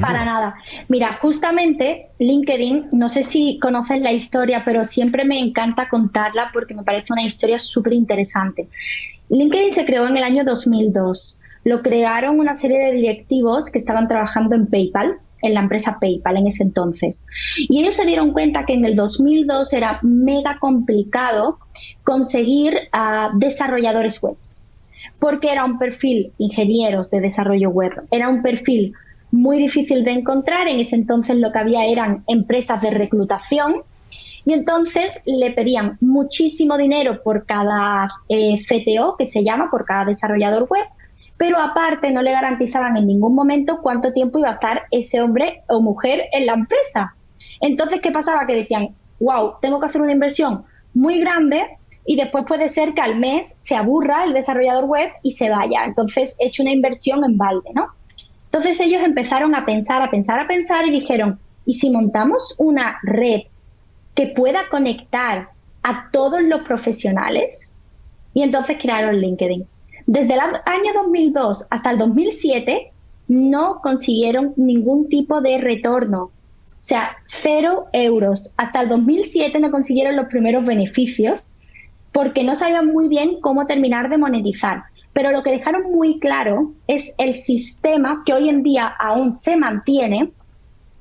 [0.00, 0.56] Para nada.
[0.88, 6.74] Mira, justamente LinkedIn, no sé si conoces la historia, pero siempre me encanta contarla porque
[6.74, 8.68] me parece una historia súper interesante.
[9.30, 11.40] LinkedIn se creó en el año 2002.
[11.64, 16.36] Lo crearon una serie de directivos que estaban trabajando en PayPal, en la empresa PayPal
[16.36, 17.26] en ese entonces.
[17.56, 21.58] Y ellos se dieron cuenta que en el 2002 era mega complicado
[22.04, 24.36] conseguir a desarrolladores web,
[25.18, 28.94] porque era un perfil ingenieros de desarrollo web, era un perfil
[29.30, 30.68] muy difícil de encontrar.
[30.68, 33.76] En ese entonces lo que había eran empresas de reclutación
[34.44, 40.06] y entonces le pedían muchísimo dinero por cada eh, CTO, que se llama, por cada
[40.06, 40.86] desarrollador web,
[41.36, 45.60] pero aparte no le garantizaban en ningún momento cuánto tiempo iba a estar ese hombre
[45.68, 47.14] o mujer en la empresa.
[47.60, 48.46] Entonces, ¿qué pasaba?
[48.46, 48.88] Que decían,
[49.20, 50.64] wow, tengo que hacer una inversión
[50.94, 51.66] muy grande
[52.06, 55.84] y después puede ser que al mes se aburra el desarrollador web y se vaya.
[55.84, 57.88] Entonces, he hecho una inversión en balde, ¿no?
[58.48, 62.98] Entonces ellos empezaron a pensar, a pensar, a pensar y dijeron, ¿y si montamos una
[63.02, 63.42] red
[64.14, 65.50] que pueda conectar
[65.82, 67.76] a todos los profesionales?
[68.32, 69.66] Y entonces crearon LinkedIn.
[70.06, 72.90] Desde el año 2002 hasta el 2007
[73.28, 76.22] no consiguieron ningún tipo de retorno.
[76.22, 76.32] O
[76.80, 78.54] sea, cero euros.
[78.56, 81.50] Hasta el 2007 no consiguieron los primeros beneficios
[82.12, 84.84] porque no sabían muy bien cómo terminar de monetizar.
[85.12, 89.56] Pero lo que dejaron muy claro es el sistema que hoy en día aún se
[89.56, 90.30] mantiene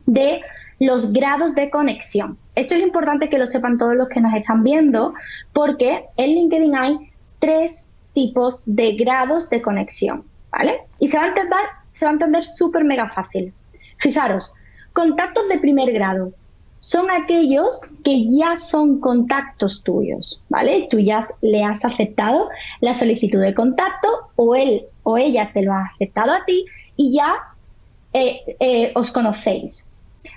[0.05, 0.41] de
[0.79, 2.37] los grados de conexión.
[2.55, 5.13] Esto es importante que lo sepan todos los que nos están viendo
[5.53, 6.97] porque en LinkedIn hay
[7.39, 10.79] tres tipos de grados de conexión, ¿vale?
[10.99, 11.59] Y se va a entender,
[11.93, 13.53] se va a entender súper mega fácil.
[13.97, 14.53] Fijaros,
[14.93, 16.31] contactos de primer grado
[16.79, 20.87] son aquellos que ya son contactos tuyos, ¿vale?
[20.89, 22.49] Tú ya le has aceptado
[22.81, 27.15] la solicitud de contacto o él o ella te lo ha aceptado a ti y
[27.15, 27.35] ya
[28.13, 29.91] eh, eh, os conocéis.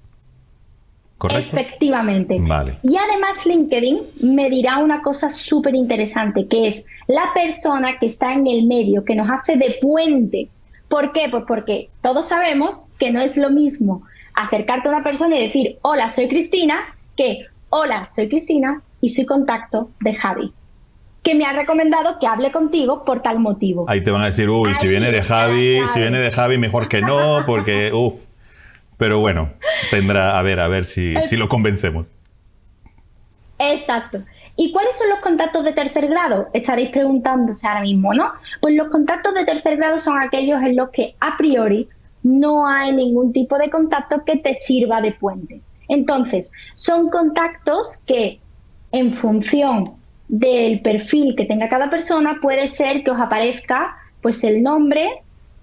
[1.18, 1.54] ¿Correcto?
[1.56, 2.38] Efectivamente.
[2.40, 2.78] Vale.
[2.82, 8.32] Y además LinkedIn me dirá una cosa súper interesante, que es la persona que está
[8.32, 10.48] en el medio, que nos hace de puente
[10.88, 11.28] ¿Por qué?
[11.30, 14.02] Pues porque todos sabemos que no es lo mismo
[14.34, 19.26] acercarte a una persona y decir, hola, soy Cristina, que, hola, soy Cristina y soy
[19.26, 20.52] contacto de Javi,
[21.22, 23.84] que me ha recomendado que hable contigo por tal motivo.
[23.88, 26.88] Ahí te van a decir, uy, si viene de Javi, si viene de Javi, mejor
[26.88, 28.26] que no, porque, uff.
[28.96, 29.50] Pero bueno,
[29.90, 32.10] tendrá, a ver, a ver si, si lo convencemos.
[33.58, 34.18] Exacto.
[34.60, 36.48] ¿Y cuáles son los contactos de tercer grado?
[36.52, 38.32] Estaréis preguntándose ahora mismo, ¿no?
[38.60, 41.88] Pues los contactos de tercer grado son aquellos en los que a priori
[42.24, 45.60] no hay ningún tipo de contacto que te sirva de puente.
[45.86, 48.40] Entonces, son contactos que
[48.90, 49.92] en función
[50.26, 55.08] del perfil que tenga cada persona, puede ser que os aparezca pues el nombre,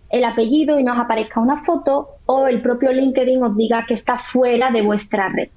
[0.09, 4.17] el apellido y nos aparezca una foto o el propio LinkedIn os diga que está
[4.17, 5.49] fuera de vuestra red.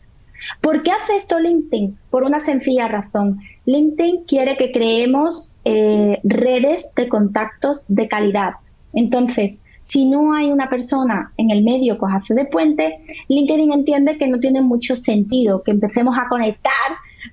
[0.60, 1.96] ¿Por qué hace esto LinkedIn?
[2.10, 3.38] Por una sencilla razón.
[3.66, 8.54] LinkedIn quiere que creemos eh, redes de contactos de calidad.
[8.92, 12.98] Entonces, si no hay una persona en el medio que os hace de puente,
[13.28, 16.72] LinkedIn entiende que no tiene mucho sentido que empecemos a conectar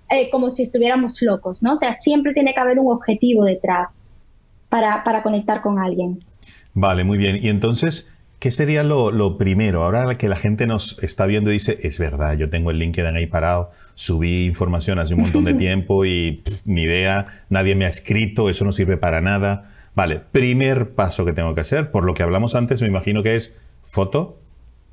[0.10, 1.74] eh, como si estuviéramos locos, ¿no?
[1.74, 4.08] O sea, siempre tiene que haber un objetivo detrás
[4.70, 6.20] para, para conectar con alguien.
[6.74, 7.38] Vale, muy bien.
[7.42, 8.12] Y entonces,
[8.46, 9.84] ¿qué sería lo, primero?
[9.84, 13.16] Ahora que la gente nos está viendo y dice, es verdad, yo tengo el LinkedIn
[13.16, 17.88] ahí parado, subí información hace un montón de tiempo y ni idea, nadie me ha
[17.88, 19.72] escrito, eso no sirve para nada.
[19.96, 23.34] Vale, primer paso que tengo que hacer, por lo que hablamos antes, me imagino que
[23.34, 24.38] es foto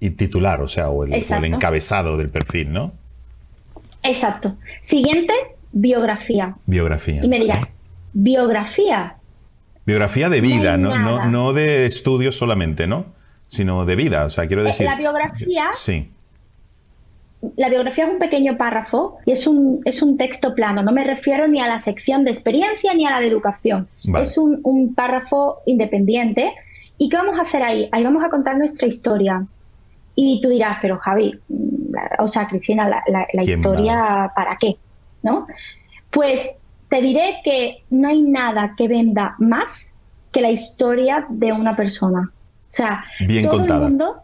[0.01, 2.95] y titular, o sea, o el, o el encabezado del perfil, ¿no?
[4.03, 4.57] Exacto.
[4.81, 5.35] Siguiente,
[5.73, 6.57] biografía.
[6.65, 7.21] Biografía.
[7.23, 7.83] Y me dirás,
[8.15, 9.17] biografía.
[9.85, 13.21] Biografía de vida, no, no, no, de estudios solamente, ¿no?
[13.53, 14.87] Sino de vida, o sea, quiero decir...
[14.87, 15.69] La biografía...
[15.75, 16.11] Sí.
[17.57, 20.83] La biografía es un pequeño párrafo y es un, es un texto plano.
[20.83, 23.89] No me refiero ni a la sección de experiencia ni a la de educación.
[24.19, 26.51] Es un, un párrafo independiente.
[26.97, 27.91] ¿Y qué vamos a hacer ahí?
[27.93, 29.45] Ahí vamos a contar nuestra historia.
[30.15, 31.39] Y tú dirás, pero Javi,
[32.21, 34.77] o sea, Cristina, la, historia, ¿para qué?
[35.23, 35.47] ¿No?
[36.11, 39.97] Pues te diré que no hay nada que venda más
[40.33, 42.31] que la historia de una persona.
[42.73, 44.17] O sea, bien todo el mundo,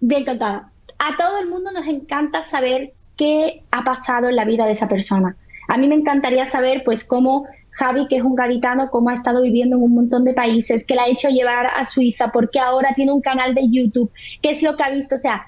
[0.00, 0.68] bien contada.
[0.98, 4.88] A todo el mundo nos encanta saber qué ha pasado en la vida de esa
[4.88, 5.36] persona.
[5.68, 9.42] A mí me encantaría saber, pues, cómo Javi, que es un gaditano, cómo ha estado
[9.42, 12.94] viviendo en un montón de países, que la ha hecho llevar a Suiza, porque ahora
[12.96, 14.10] tiene un canal de YouTube,
[14.42, 15.14] qué es lo que ha visto.
[15.14, 15.46] O sea,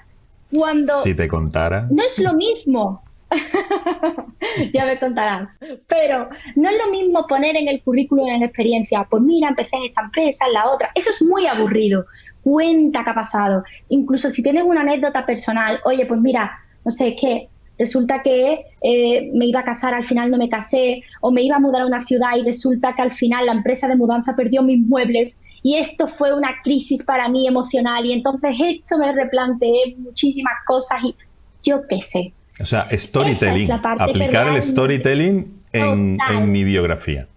[0.55, 0.93] cuando...
[0.99, 1.85] Si te contara.
[1.91, 3.01] No es lo mismo.
[4.73, 5.49] ya me contarás.
[5.87, 9.83] Pero no es lo mismo poner en el currículum en experiencia, pues mira, empecé en
[9.83, 10.91] esta empresa, en la otra.
[10.95, 12.05] Eso es muy aburrido.
[12.43, 13.63] Cuenta qué ha pasado.
[13.89, 19.31] Incluso si tienes una anécdota personal, oye, pues mira, no sé, qué resulta que eh,
[19.33, 21.87] me iba a casar, al final no me casé, o me iba a mudar a
[21.87, 25.77] una ciudad y resulta que al final la empresa de mudanza perdió mis muebles y
[25.77, 31.15] esto fue una crisis para mí emocional y entonces esto me replanteé muchísimas cosas y
[31.63, 32.33] yo qué sé.
[32.59, 36.17] O sea, storytelling, aplicar el storytelling en,
[36.51, 37.27] mi biografía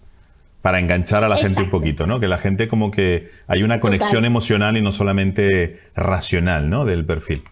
[0.62, 2.20] para enganchar a la gente un poquito, ¿no?
[2.20, 6.84] Que la gente como que hay una conexión emocional y no solamente racional, ¿no?
[6.84, 7.42] Del perfil.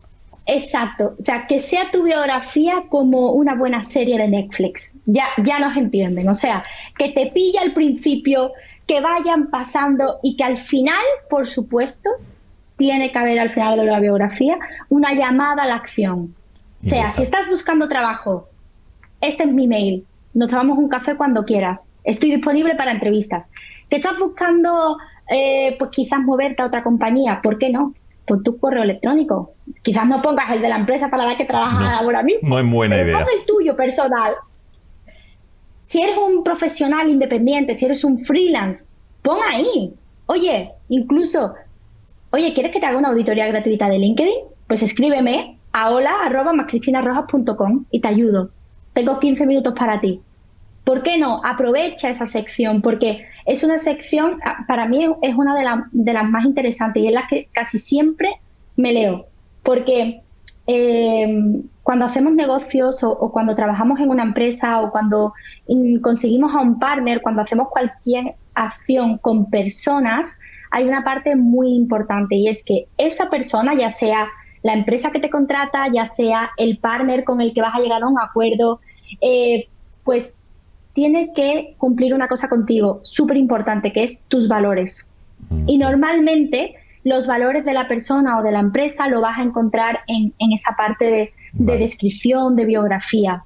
[0.46, 5.60] Exacto, o sea, que sea tu biografía como una buena serie de Netflix, ya, ya
[5.60, 6.64] nos entienden, o sea,
[6.98, 8.52] que te pilla al principio,
[8.86, 12.10] que vayan pasando y que al final, por supuesto,
[12.76, 16.34] tiene que haber al final de la biografía una llamada a la acción.
[16.80, 18.48] O sea, si estás buscando trabajo,
[19.20, 23.50] este es mi mail, nos tomamos un café cuando quieras, estoy disponible para entrevistas.
[23.90, 24.96] Que estás buscando,
[25.28, 27.94] eh, pues quizás moverte a otra compañía, ¿por qué no?
[28.26, 29.52] Pon tu correo electrónico.
[29.82, 32.48] Quizás no pongas el de la empresa para la que trabajas ahora mismo.
[32.48, 33.18] No es buena idea.
[33.18, 34.34] Pon el tuyo personal.
[35.82, 38.86] Si eres un profesional independiente, si eres un freelance,
[39.22, 39.92] pon ahí.
[40.26, 41.54] Oye, incluso,
[42.30, 44.38] oye, ¿quieres que te haga una auditoría gratuita de LinkedIn?
[44.68, 48.50] Pues escríbeme a hola.mascristinarrojas.com y te ayudo.
[48.92, 50.20] Tengo 15 minutos para ti.
[50.84, 51.40] ¿Por qué no?
[51.44, 56.44] Aprovecha esa sección, porque es una sección, ah, para mí es una de, las más
[56.44, 58.28] interesantes y es la que casi siempre
[58.76, 59.26] me leo,
[59.62, 60.22] porque
[60.66, 65.32] em, cuando hacemos negocios o, cuando trabajamos en una empresa o cuando
[66.02, 72.36] conseguimos a un partner, cuando hacemos cualquier acción con personas, hay una parte muy importante
[72.36, 74.28] y es que esa persona, ya sea
[74.62, 78.02] la empresa que te contrata, ya sea el partner con el que vas a llegar
[78.02, 78.80] a un acuerdo,
[79.20, 79.68] eh,
[80.04, 80.42] pues
[80.92, 85.10] tiene que cumplir una cosa contigo súper importante, que es tus valores.
[85.66, 90.00] Y normalmente los valores de la persona o de la empresa lo vas a encontrar
[90.06, 93.42] en, esa parte de, descripción, de biografía.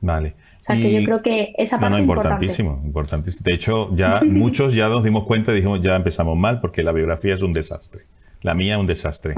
[0.00, 0.34] Vale.
[0.60, 3.44] O sea, que yo creo que esa parte no, no, importantísimo, importantísimo.
[3.44, 6.92] De hecho, ya muchos ya nos dimos cuenta y dijimos, ya empezamos mal porque la
[6.92, 8.02] biografía es un desastre.
[8.46, 9.34] La mía es un desastre.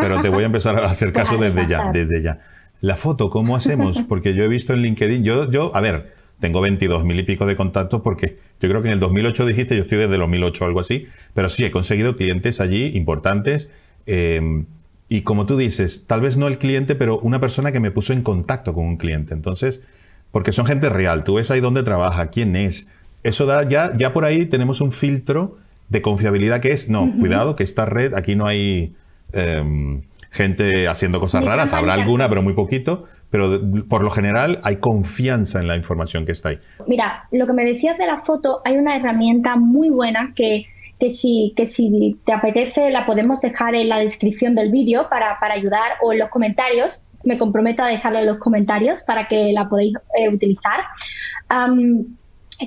[0.00, 2.38] Pero te voy a empezar a hacer caso desde ya, desde ya.
[2.80, 4.00] La foto, ¿cómo hacemos?
[4.08, 7.46] Porque yo he visto en LinkedIn, yo, yo, a ver, tengo 22 mil y pico
[7.46, 10.64] de contactos porque yo creo que en el 2008 dijiste, yo estoy desde el 2008
[10.64, 13.70] o algo así, pero sí he conseguido clientes allí importantes.
[14.06, 14.66] Em,
[15.08, 18.12] y como tú dices, tal vez no el cliente, pero una persona que me puso
[18.12, 19.34] en contacto con un cliente.
[19.34, 19.82] Entonces,
[20.30, 22.86] porque son gente real, tú ves ahí dónde trabaja, quién es.
[23.24, 25.56] Eso da, ya, ya por ahí tenemos un filtro
[25.88, 28.94] de confiabilidad que es, no, cuidado, que esta red, aquí no hay
[29.32, 34.76] em, gente haciendo cosas raras, habrá alguna, pero muy poquito, pero por lo general hay
[34.76, 36.58] confianza en la información que está ahí.
[36.86, 40.66] Mira, lo que me decías de la foto, hay una herramienta muy buena que,
[40.98, 45.38] que, si, que si te apetece la podemos dejar en la descripción del vídeo para,
[45.40, 47.02] para ayudar o en los comentarios.
[47.24, 50.80] Me comprometo a dejarla en los comentarios para que la podáis eh, utilizar.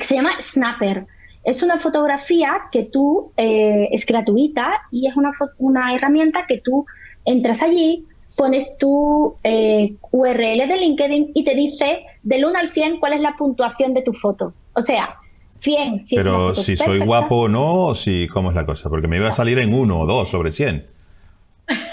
[0.01, 1.05] se llama Snapper.
[1.47, 6.85] Es una fotografía que tú, eh, es gratuita y es una, una herramienta que tú
[7.23, 8.05] entras allí,
[8.35, 13.21] pones tu eh, URL de LinkedIn y te dice del 1 al 100 cuál es
[13.21, 14.51] la puntuación de tu foto.
[14.73, 15.15] O sea,
[15.59, 18.89] 100 si Pero si soy guapo o no, o si, ¿cómo es la cosa?
[18.89, 20.85] Porque me iba a salir en 1 o 2 sobre 100.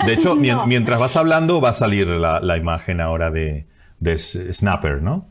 [0.05, 0.35] De hecho,
[0.67, 3.67] mientras vas hablando, va a salir la, imagen ahora de,
[4.19, 5.27] Snapper, ¿no?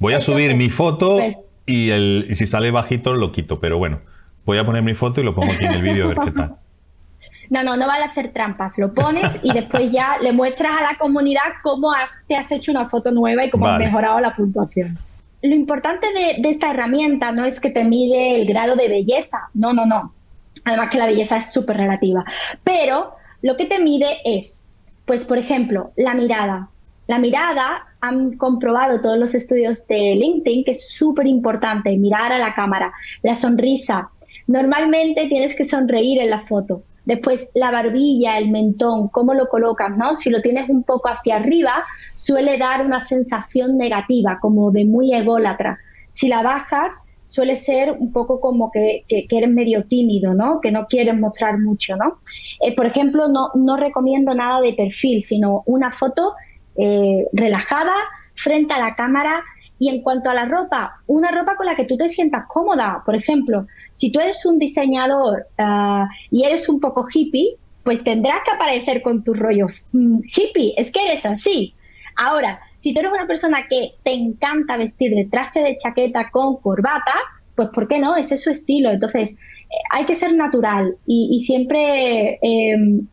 [0.00, 1.20] Voy a subir mi foto
[1.66, 4.00] y, el, y si sale bajito lo quito, pero bueno,
[4.44, 6.30] voy a poner mi foto y lo pongo aquí en el vídeo a ver qué
[6.30, 6.56] tal.
[7.48, 8.76] No, no, no vale hacer trampas.
[8.76, 11.92] Lo pones y después ya le muestras a la comunidad cómo
[12.26, 14.98] te has hecho una foto nueva y cómo has mejorado la puntuación.
[15.42, 19.48] Lo importante de, de, esta herramienta no es que te mide el grado de belleza.
[19.54, 20.12] No, no, no.
[20.64, 22.24] Además que la belleza es súper relativa.
[22.64, 24.66] Pero lo que te mide es,
[25.04, 26.68] pues, por ejemplo, la mirada.
[27.06, 32.38] La mirada, han comprobado todos los estudios de LinkedIn que es súper importante mirar a
[32.38, 32.92] la cámara.
[33.22, 34.10] La sonrisa.
[34.46, 36.82] Normalmente tienes que sonreír en la foto.
[37.04, 40.14] Después la barbilla, el mentón, cómo lo colocas, ¿no?
[40.14, 41.84] Si lo tienes un poco hacia arriba,
[42.16, 45.78] suele dar una sensación negativa, como de muy ególatra.
[46.10, 50.60] Si la bajas, suele ser un poco como que, eres medio tímido, ¿no?
[50.60, 52.18] Que no quieres mostrar mucho, ¿no?
[52.60, 56.34] Eh, por ejemplo, no, no, recomiendo nada de perfil, sino una foto
[56.78, 57.94] eh, relajada
[58.34, 59.42] frente a la cámara.
[59.78, 63.02] Y en cuanto a la ropa, una ropa con la que tú te sientas cómoda.
[63.04, 68.40] Por ejemplo, si tú eres un diseñador ah, y eres un poco hippie, pues tendrás
[68.44, 70.72] que aparecer con tu rollo mm, hippie.
[70.78, 71.74] Es que eres así.
[72.16, 76.56] Ahora, si tú eres una persona que te encanta vestir de traje de chaqueta con
[76.56, 77.12] corbata,
[77.54, 78.16] pues ¿por qué no?
[78.16, 78.90] Ese es su estilo.
[78.90, 83.06] Entonces, eh, hay que ser natural y, siempre em,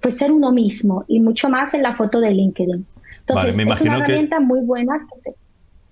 [0.00, 2.86] pues, ser uno mismo y mucho más en la foto de LinkedIn.
[3.28, 4.94] Entonces, es una herramienta muy buena.
[5.24, 5.32] Que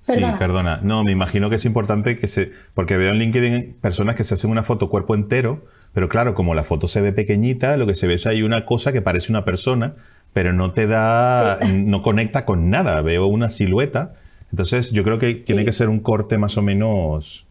[0.04, 0.80] Sí, perdona.
[0.82, 2.52] No, me imagino que es importante que se.
[2.74, 6.54] Porque veo en LinkedIn personas que se hacen una foto cuerpo entero, pero claro, como
[6.54, 9.32] la foto se ve pequeñita, lo que se ve es ahí una cosa que parece
[9.32, 9.94] una persona,
[10.34, 11.58] pero no te da.
[11.74, 13.00] No conecta con nada.
[13.00, 14.12] Veo una silueta.
[14.50, 17.46] Entonces, yo creo que tiene que ser un corte más o menos.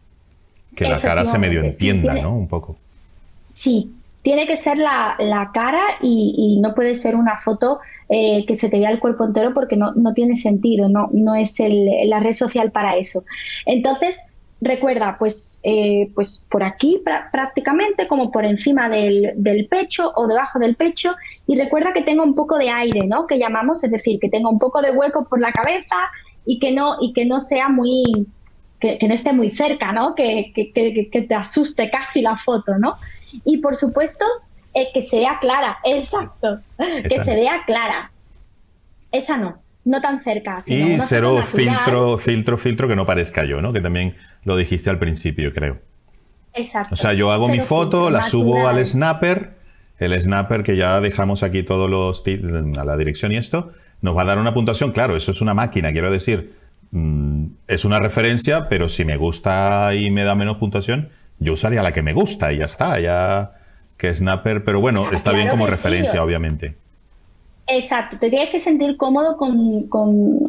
[0.75, 2.35] que la cara se medio entienda, ¿no?
[2.35, 2.77] Un poco.
[3.53, 3.91] Sí,
[4.23, 8.79] tiene que ser la, cara y, no puede ser una foto eh, que se te
[8.79, 11.61] vea el cuerpo entero porque no, tiene sentido, no, no es
[12.05, 13.23] la red social para eso.
[13.65, 14.23] Entonces,
[14.61, 20.75] recuerda, pues, eh, pues por aquí prácticamente, como por encima del, pecho o debajo del
[20.75, 21.13] pecho,
[21.45, 23.27] y recuerda que tenga un poco de aire, ¿no?
[23.27, 26.09] Que llamamos, es decir, que tenga un poco de hueco por la cabeza
[26.45, 28.03] y que no, y que no sea muy,
[28.79, 30.15] que, no esté muy cerca, ¿no?
[30.15, 30.71] Que, que,
[31.11, 32.95] que, te asuste casi la foto, ¿no?
[33.45, 34.25] Y por supuesto,
[34.73, 38.11] eh, que se vea clara, exacto, que se vea clara.
[39.11, 40.59] Esa no, no tan cerca.
[40.65, 43.73] y cero filtro, filtro, filtro que no parezca yo, ¿no?
[43.73, 45.79] Que también lo dijiste al principio, creo.
[46.53, 46.93] Exacto.
[46.93, 49.55] O sea, yo hago mi foto, la subo al snapper,
[49.99, 52.23] el snapper que ya dejamos aquí todos los
[52.77, 54.91] a la dirección y esto, nos va a dar una puntuación.
[54.91, 56.53] Claro, eso es una máquina, quiero decir,
[56.91, 61.83] mm, es una referencia, pero si me gusta y me da menos puntuación, yo usaría
[61.83, 63.51] la que me gusta y ya está, ya
[63.97, 66.75] que Snapper, pero bueno, está bien como referencia, obviamente.
[67.67, 69.87] Exacto, te tienes que sentir cómodo con,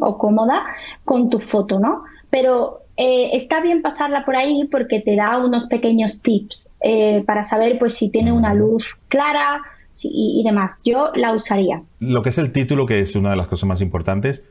[0.01, 0.63] o cómoda
[1.05, 2.03] con tu foto, ¿no?
[2.29, 7.43] Pero eh, está bien pasarla por ahí porque te da unos pequeños tips eh, para
[7.43, 9.61] saber pues si tiene una luz clara
[10.03, 10.81] y, demás.
[10.83, 11.81] Yo la usaría.
[11.99, 14.43] Lo que es el título, que es una de las cosas más importantes,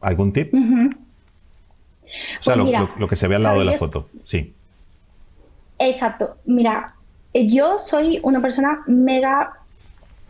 [0.00, 0.52] ¿algún tip?
[0.52, 4.52] O sea, pues lo, que se ve al lado de la foto, sí.
[5.78, 6.36] Exacto.
[6.44, 6.94] Mira,
[7.32, 9.52] eh, yo soy una persona mega,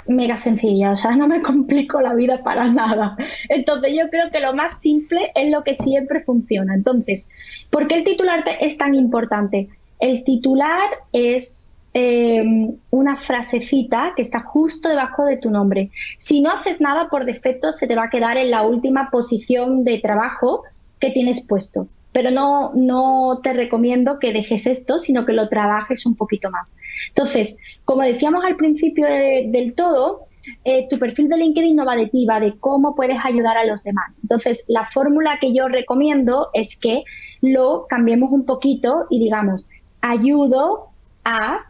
[0.06, 3.16] mega sencilla, o sea, no me complico la vida para nada.
[3.48, 6.74] Entonces yo creo que lo más simple es lo que siempre funciona.
[6.74, 7.30] Entonces,
[7.70, 9.68] ¿por qué el titular es tan importante?
[10.00, 15.90] El titular es em, una frasecita que está justo debajo de tu nombre.
[16.16, 19.84] Si no haces nada por defecto, se te va a quedar en la última posición
[19.84, 20.64] de trabajo
[20.98, 26.06] que tienes puesto pero no, no te recomiendo que dejes esto, sino que lo trabajes
[26.06, 26.78] un poquito más.
[27.08, 30.20] Entonces, como decíamos al principio del todo,
[30.62, 33.64] eh, tu perfil de LinkedIn no va de ti, va de cómo puedes ayudar a
[33.64, 34.20] los demás.
[34.22, 37.02] Entonces, la fórmula que yo recomiendo es que
[37.40, 40.90] lo cambiemos un poquito y digamos, ayudo
[41.24, 41.62] a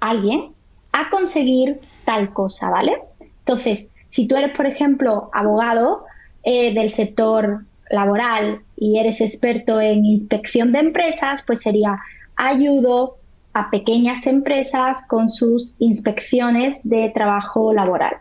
[0.00, 0.46] alguien
[0.92, 1.76] a conseguir
[2.06, 2.96] tal cosa, ¿vale?
[3.40, 6.04] Entonces, si tú eres, por ejemplo, abogado
[6.42, 11.98] eh, del sector laboral y eres experto en inspección de empresas, pues sería
[12.36, 13.16] ayudo
[13.52, 18.16] a pequeñas empresas con sus inspecciones de trabajo laboral.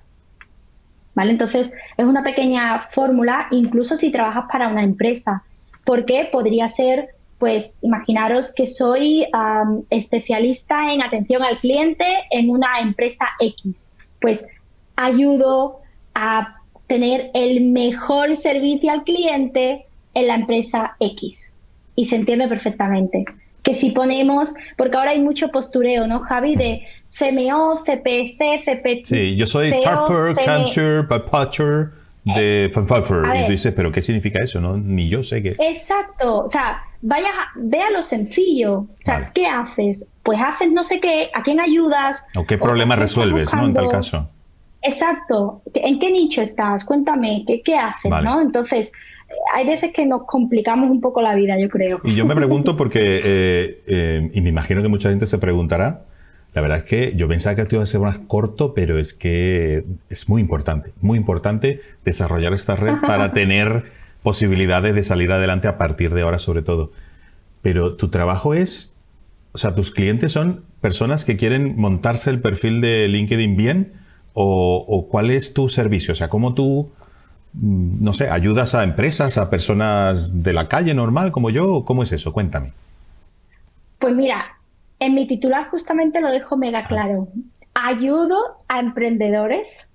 [1.13, 1.31] ¿Vale?
[1.31, 5.43] Entonces, es una pequeña fórmula, incluso si trabajas para una empresa,
[5.85, 7.09] porque podría ser,
[7.39, 9.27] pues, imaginaros que soy
[9.89, 13.89] especialista en atención al cliente en una empresa X.
[14.19, 14.47] Pues
[14.95, 15.79] ayudo
[16.13, 16.54] a
[16.87, 21.53] tener el mejor servicio al cliente en la empresa X.
[21.95, 23.25] Y se entiende perfectamente.
[23.63, 26.55] Que si ponemos, porque ahora hay mucho postureo, ¿no, Javi?
[26.55, 26.85] De
[27.17, 29.05] CMO, CPC, CPT.
[29.05, 31.89] Sí, yo soy Tarper, Cantor, Patcher
[32.25, 33.23] de Fanfalfer.
[33.35, 34.59] Y tú dices, ¿pero qué significa eso?
[34.59, 35.55] No, ni yo sé qué.
[35.59, 36.43] Exacto.
[36.43, 38.79] O sea, vaya, vea lo sencillo.
[38.79, 40.09] O sea, ¿qué haces?
[40.23, 42.27] Pues haces no sé qué, ¿a quién ayudas?
[42.35, 43.65] ¿O qué problema resuelves, ¿no?
[43.65, 44.29] En tal caso.
[44.85, 45.61] Exacto.
[45.73, 46.85] ¿En qué nicho estás?
[46.85, 48.11] Cuéntame, ¿qué, qué haces?
[48.23, 48.41] ¿no?
[48.41, 48.93] Entonces,
[49.53, 51.99] hay veces que nos complicamos un poco la vida, yo creo.
[52.03, 56.03] Y yo me pregunto porque, eh, eh, y me imagino que mucha gente se preguntará,
[56.53, 59.13] la verdad es que yo pensaba que esto iba a ser más corto, pero es
[59.13, 63.85] que es muy importante, muy importante desarrollar esta red para tener
[64.23, 66.91] posibilidades de salir adelante a partir de ahora sobre todo.
[67.61, 68.93] Pero tu trabajo es,
[69.51, 73.91] o sea, tus clientes son personas que quieren montarse el perfil de LinkedIn bien,
[74.35, 76.11] o, cuál es tu servicio?
[76.11, 76.91] O sea, ¿cómo tú,
[77.53, 81.85] mm, no sé, ayudas a empresas, a personas de la calle normal como yo?
[81.85, 82.33] ¿Cómo es eso?
[82.33, 82.73] Cuéntame.
[83.99, 84.57] Pues mira,
[84.99, 87.27] en mi titular justamente lo dejo mega claro.
[87.73, 89.91] Ayudo a emprendedores,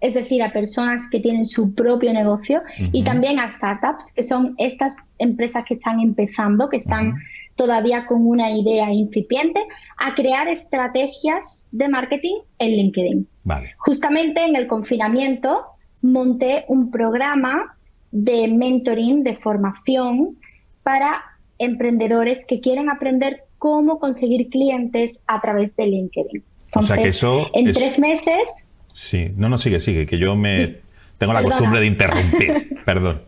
[0.00, 2.60] es decir, a personas que tienen su propio negocio
[2.92, 7.14] y también a startups, que son estas empresas que están empezando, que están
[7.54, 9.60] todavía con una idea incipiente,
[9.98, 13.28] a crear estrategias de marketing en LinkedIn.
[13.76, 15.66] Justamente en el confinamiento
[16.00, 17.76] monté un programa
[18.10, 20.38] de mentoring, de formación
[20.82, 21.22] para
[21.58, 26.42] emprendedores que quieren aprender cómo conseguir clientes a través de LinkedIn.
[26.74, 28.66] o sea que eso en tres meses.
[29.00, 30.76] Sí, no, no sigue, sigue, que yo me
[31.16, 32.68] tengo la costumbre de interrumpir.
[32.84, 33.22] Perdón.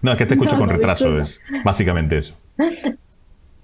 [0.00, 2.36] No, es que te escucho con retraso, es básicamente eso.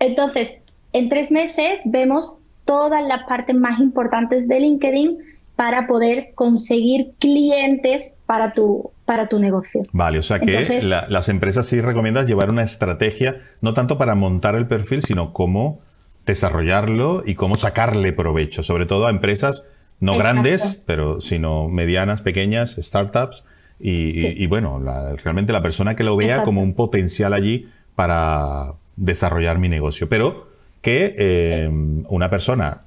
[0.00, 0.57] Entonces,
[0.92, 5.16] en tres meses vemos todas las partes más importantes de LinkedIn
[5.55, 9.82] para poder conseguir clientes para tu, para tu negocio.
[9.92, 14.57] Vale, o sea que las empresas sí recomiendas llevar una estrategia, no tanto para montar
[14.57, 15.78] el perfil, sino cómo
[16.26, 19.62] desarrollarlo y cómo sacarle provecho, sobre todo a empresas
[20.01, 23.45] no grandes, pero sino medianas, pequeñas, startups,
[23.80, 24.80] y, bueno,
[25.22, 30.09] realmente la persona que lo vea como un potencial allí para desarrollar mi negocio.
[30.09, 30.49] Pero
[30.80, 31.68] que eh,
[32.09, 32.82] una persona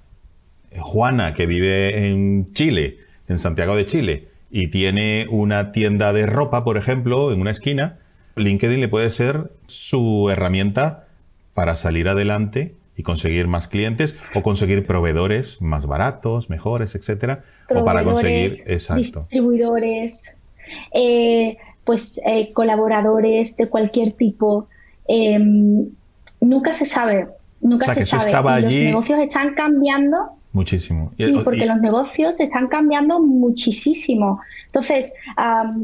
[0.80, 2.98] Juana, que vive en Chile,
[3.28, 7.98] en Santiago de Chile, y tiene una tienda de ropa, por ejemplo, en una esquina,
[8.36, 11.08] LinkedIn le puede ser su herramienta
[11.54, 17.86] para salir adelante y conseguir más clientes o conseguir proveedores más baratos, mejores, etcétera, o
[17.86, 19.22] para conseguir exacto.
[19.22, 20.38] distribuidores,
[20.94, 24.68] eh, pues eh, colaboradores de cualquier tipo.
[25.08, 25.88] Em,
[26.42, 27.28] nunca se sabe,
[27.62, 28.62] nunca se sabe.
[28.62, 31.10] Los negocios están cambiando Muchísimo.
[31.12, 34.40] Sí, porque los negocios están cambiando muchísimo.
[34.66, 35.14] Entonces,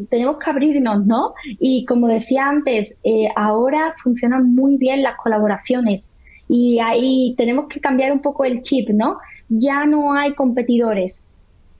[0.09, 1.33] tenemos que abrirnos, ¿no?
[1.59, 6.15] Y como decía antes, eh, ahora funcionan muy bien las colaboraciones
[6.47, 9.17] y ahí tenemos que cambiar un poco el chip, ¿no?
[9.49, 11.27] Ya no hay competidores.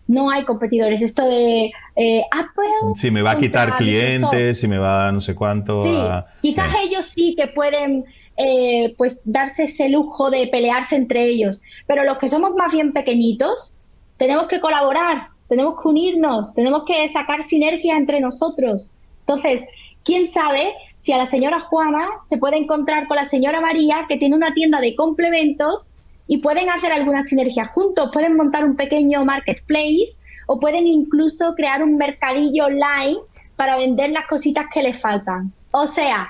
[0.07, 1.01] No hay competidores.
[1.01, 2.93] Esto de eh, Apple.
[2.95, 5.80] Si me va a quitar clientes, si me va a no sé cuánto.
[5.80, 5.95] Sí,
[6.41, 8.05] quizás ellos sí que pueden
[8.36, 11.61] eh, pues darse ese lujo de pelearse entre ellos.
[11.88, 13.76] Pero los que somos más bien pequeñitos,
[14.18, 18.89] tenemos que colaborar, tenemos que unirnos, tenemos que sacar sinergia entre nosotros.
[19.28, 19.70] Entonces,
[20.03, 20.74] quién sabe
[21.04, 24.54] si a la señora Juana se puede encontrar con la señora María, que tiene una
[24.54, 25.95] tienda de complementos
[26.28, 31.84] y pueden hacer alguna sinergia juntos, pueden montar un pequeño marketplace o pueden incluso crear
[31.84, 33.18] un mercadillo online
[33.58, 35.51] para vender las cositas que les faltan.
[35.72, 36.30] O sea,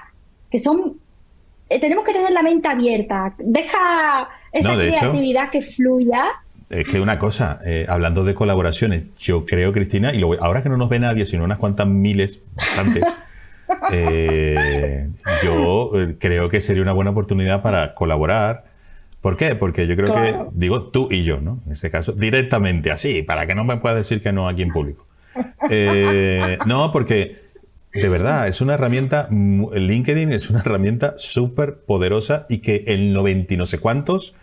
[0.50, 0.96] que son
[1.70, 3.32] eh, tenemos que tener la mente abierta.
[3.38, 6.26] Deja esa creatividad que fluya.
[6.72, 10.78] Es que una cosa, eh, hablando de colaboraciones, yo creo, Cristina, y ahora que no
[10.78, 13.04] nos ve nadie, sino unas cuantas miles, bastantes,
[13.92, 15.10] eh,
[15.44, 18.66] yo creo que sería una buena oportunidad para colaborar.
[19.22, 19.56] ¿Por qué?
[19.56, 21.60] Porque yo creo que, digo tú y yo, ¿no?
[21.66, 24.72] En este caso, directamente, así, para que no me puedas decir que no aquí en
[24.72, 25.08] público.
[26.66, 27.38] no, porque
[27.94, 33.54] de verdad, es una herramienta, LinkedIn es una herramienta súper poderosa y que el 90
[33.54, 34.34] y no sé cuántos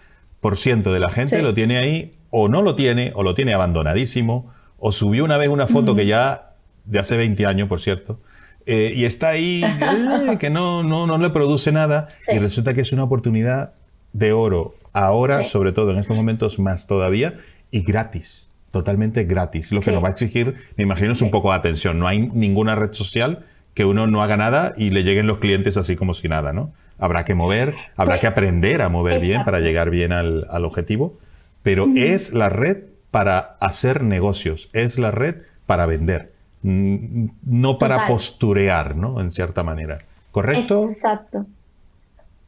[0.41, 3.53] por ciento de la gente lo tiene ahí o no lo tiene o lo tiene
[3.53, 6.55] abandonadísimo O subió una vez una foto que ya,
[6.85, 8.21] de hace 20 años, por cierto,
[8.67, 12.83] eh, y está ahí, eh, que no, no, no le produce nada, y resulta que
[12.83, 13.73] es una oportunidad
[14.13, 17.35] de oro, ahora, sobre todo en estos momentos más todavía,
[17.71, 19.73] y gratis, totalmente gratis.
[19.73, 21.99] Lo que nos va a exigir, me imagino, es un poco de atención.
[21.99, 23.45] No hay ninguna red social
[23.75, 26.73] que uno no haga nada y le lleguen los clientes así como si nada, ¿no?
[26.99, 31.17] Habrá que mover, habrá que aprender a mover bien para llegar bien al, objetivo,
[31.63, 32.79] pero es la red
[33.11, 35.37] para hacer negocios, es la red
[35.67, 36.31] para vender,
[36.63, 39.21] no para posturear, ¿no?
[39.21, 39.99] En cierta manera.
[40.31, 40.87] ¿Correcto?
[40.89, 41.47] Exacto.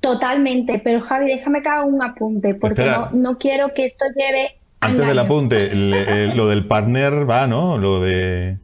[0.01, 4.57] Totalmente, pero Javi, déjame que haga un apunte, porque no, quiero que esto lleve...
[4.81, 7.79] Antes del apunte, lo del partner va, ¿no?
[7.79, 8.59] Lo de...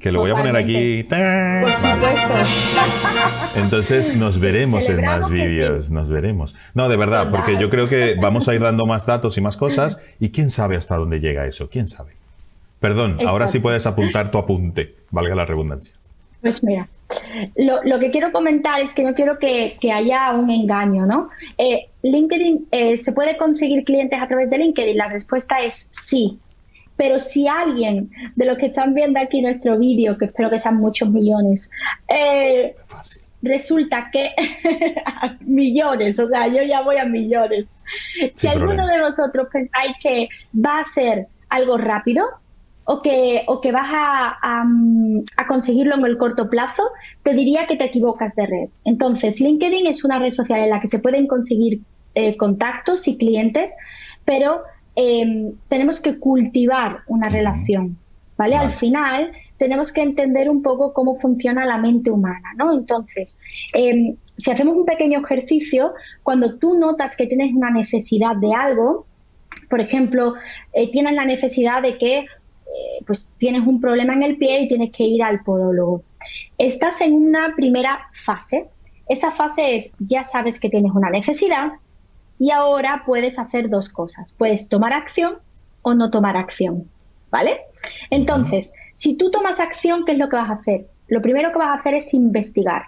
[0.00, 1.02] Que lo voy a poner aquí.
[1.02, 2.34] Por supuesto.
[3.56, 6.54] Entonces nos veremos en más vídeos, nos veremos.
[6.72, 9.56] No, de verdad, porque yo creo que vamos a ir dando más datos y más
[9.56, 12.17] cosas y quién sabe hasta dónde llega eso, quién sabe.
[12.80, 15.96] Perdón, ahora sí puedes apuntar tu apunte, valga la redundancia.
[16.40, 16.88] Pues mira,
[17.56, 21.28] lo, que quiero comentar es que no quiero que, haya un engaño, ¿no?
[21.56, 24.96] Eh, LinkedIn, eh, ¿se puede conseguir clientes a través de LinkedIn?
[24.96, 26.38] La respuesta es sí.
[26.96, 30.76] Pero si alguien de los que están viendo aquí nuestro vídeo, que espero que sean
[30.76, 31.70] muchos millones,
[32.08, 32.74] eh,
[33.42, 34.32] resulta que
[35.40, 37.78] millones, o sea, yo ya voy a millones.
[38.34, 42.24] si alguno de vosotros pensáis que va a ser algo rápido
[42.90, 44.64] o que, o que vas a,
[45.46, 46.82] conseguirlo en el corto plazo,
[47.22, 48.68] te diría que te equivocas de red.
[48.84, 51.80] Entonces, LinkedIn es una red social en la que se pueden conseguir
[52.14, 53.76] eh, contactos y clientes,
[54.24, 54.62] pero
[55.00, 57.96] Em, tenemos que cultivar una relación,
[58.36, 58.56] ¿vale?
[58.56, 62.74] Al final tenemos que entender un poco cómo funciona la mente humana, ¿no?
[62.74, 63.40] Entonces,
[63.74, 65.92] em, si hacemos un pequeño ejercicio,
[66.24, 69.06] cuando tú notas que tienes una necesidad de algo,
[69.70, 70.34] por ejemplo,
[70.72, 72.26] eh, tienes la necesidad de que
[72.68, 76.02] eh, pues tienes un problema en el pie y tienes que ir al podólogo.
[76.56, 78.68] Estás en una primera fase.
[79.08, 81.72] Esa fase es, ya sabes que tienes una necesidad,
[82.38, 84.32] y ahora puedes hacer dos cosas.
[84.32, 85.34] Puedes tomar acción
[85.82, 86.88] o no tomar acción.
[87.30, 87.58] ¿Vale?
[88.10, 90.86] Entonces, si tú tomas acción, ¿qué es lo que vas a hacer?
[91.08, 92.84] Lo primero que vas a hacer es investigar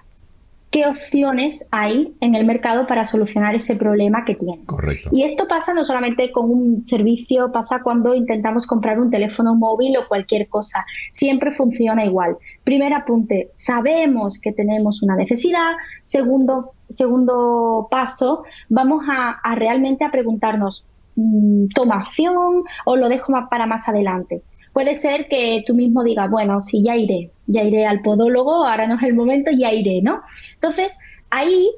[0.71, 4.66] qué opciones hay en el mercado para solucionar ese problema que tienes.
[4.66, 5.11] Correcto.
[5.12, 9.97] Y esto pasa no solamente con un servicio, pasa cuando intentamos comprar un teléfono móvil
[9.97, 10.85] o cualquier cosa.
[11.11, 12.37] Siempre funciona igual.
[12.62, 15.73] Primer apunte, sabemos que tenemos una necesidad.
[16.05, 23.66] Segundo, segundo paso, vamos a, realmente a preguntarnos, mm, ¿toma acción o lo dejo para
[23.66, 24.43] más adelante?
[24.73, 28.87] Puede ser que tú mismo digas, bueno, sí, ya iré, ya iré al podólogo, ahora
[28.87, 30.23] no es el momento, ya iré, ¿no?
[30.55, 30.99] Entonces,
[31.31, 31.71] ahí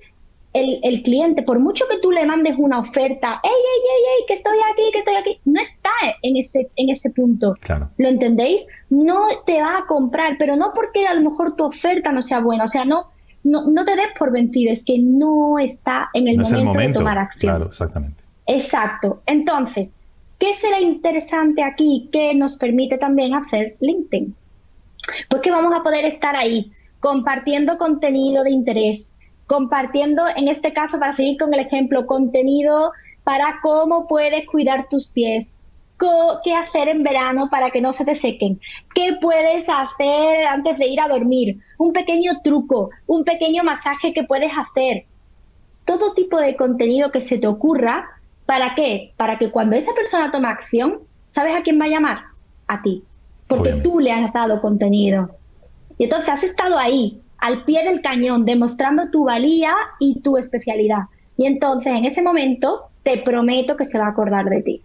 [0.52, 4.34] el, cliente, por mucho que tú le mandes una oferta, ¡ey, ey, ey, ey, que
[4.34, 5.40] estoy aquí, que estoy aquí!
[5.46, 7.54] No está en ese, en ese punto.
[7.60, 7.88] Claro.
[7.96, 8.66] ¿Lo entendéis?
[8.90, 12.40] No te va a comprar, pero no porque a lo mejor tu oferta no sea
[12.40, 12.64] buena.
[12.64, 13.06] O sea, no,
[13.44, 17.50] no, te des por vencido, es que no está en el, momento, de tomar acción.
[17.50, 18.22] Claro, exactamente.
[18.46, 19.22] Exacto.
[19.24, 19.96] Entonces,
[20.38, 24.34] ¿qué será interesante aquí que nos permite también hacer LinkedIn?
[25.28, 30.98] Pues que vamos a poder estar ahí compartiendo contenido de interés, compartiendo, en este caso,
[30.98, 32.92] para seguir con el ejemplo, contenido
[33.24, 35.58] para cómo puedes cuidar tus pies,
[36.42, 38.60] qué hacer en verano para que no se te sequen,
[38.94, 44.24] qué puedes hacer antes de ir a dormir, un pequeño truco, un pequeño masaje que
[44.24, 45.04] puedes hacer.
[45.84, 48.06] Todo tipo de contenido que se te ocurra,
[48.46, 49.12] ¿para qué?
[49.16, 52.18] Para que cuando esa persona toma acción, ¿sabes a quién va a llamar?
[52.66, 53.04] A ti,
[53.56, 55.30] porque tú le has dado contenido.
[55.98, 61.04] Y entonces has estado ahí, al pie del cañón, demostrando tu valía y tu especialidad.
[61.36, 64.82] Y entonces en ese momento te prometo que se va a acordar de ti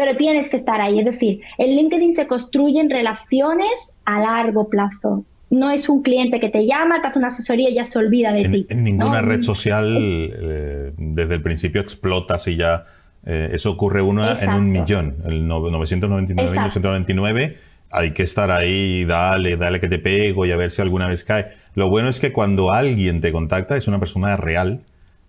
[0.00, 0.98] pero tienes que estar ahí.
[0.98, 5.26] Es decir, el LinkedIn se construye en relaciones a largo plazo.
[5.50, 8.32] No es un cliente que te llama, te hace una asesoría y ya se olvida
[8.32, 8.66] de ti.
[8.70, 12.84] En ninguna red social eh, desde el principio explota si ya
[13.26, 15.16] eh, eso ocurre uno en un millón.
[15.26, 17.58] El 999, 999
[17.90, 21.24] hay que estar ahí, dale, dale que te pego y a ver si alguna vez
[21.24, 21.48] cae.
[21.74, 24.80] Lo bueno es que cuando alguien te contacta es una persona real,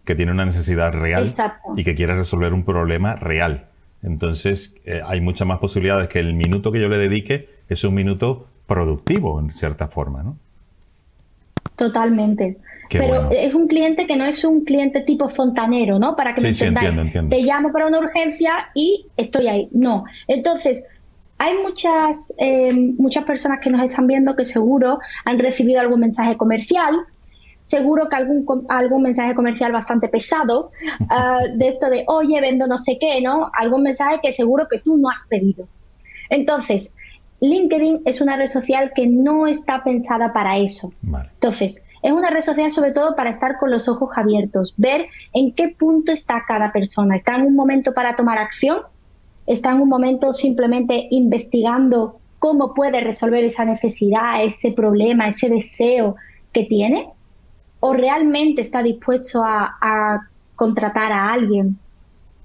[0.06, 1.30] que tiene una necesidad real
[1.76, 3.66] y que quiere resolver un problema real.
[4.04, 7.94] Entonces, eh, hay muchas más posibilidades que el minuto que yo le dedique es un
[7.94, 10.38] minuto productivo, en cierta forma, ¿no?
[11.76, 12.58] Totalmente.
[12.90, 16.16] Pero es un cliente que no es un cliente tipo fontanero, ¿no?
[16.16, 17.36] Para que me sí, entiendo, entiendo.
[17.36, 19.70] Te llamo para una urgencia y estoy ahí.
[19.72, 20.04] No.
[20.28, 20.84] Entonces,
[21.42, 26.38] hay muchas, eh, muchas personas que nos están viendo que seguro han recibido algún mensaje
[26.38, 27.00] comercial
[27.64, 30.72] seguro que algún, algún mensaje comercial bastante pesado,
[31.10, 33.50] ah, de esto de, oye, vendo no sé qué, ¿no?
[33.58, 35.68] Algún mensaje que seguro que tú no has pedido.
[36.30, 36.96] Entonces,
[37.40, 40.94] LinkedIn es una red social que no está pensada para eso.
[41.04, 45.54] Entonces, es una red social sobre todo para estar con los ojos abiertos, ver en
[45.54, 47.16] qué punto está cada persona.
[47.16, 48.78] ¿Está en un momento para tomar acción?
[49.48, 56.16] ¿Está en un momento simplemente investigando cómo puede resolver esa necesidad, ese problema, ese deseo
[56.52, 57.08] que tiene?
[57.80, 61.78] ¿O realmente está dispuesto a, a contratar a alguien?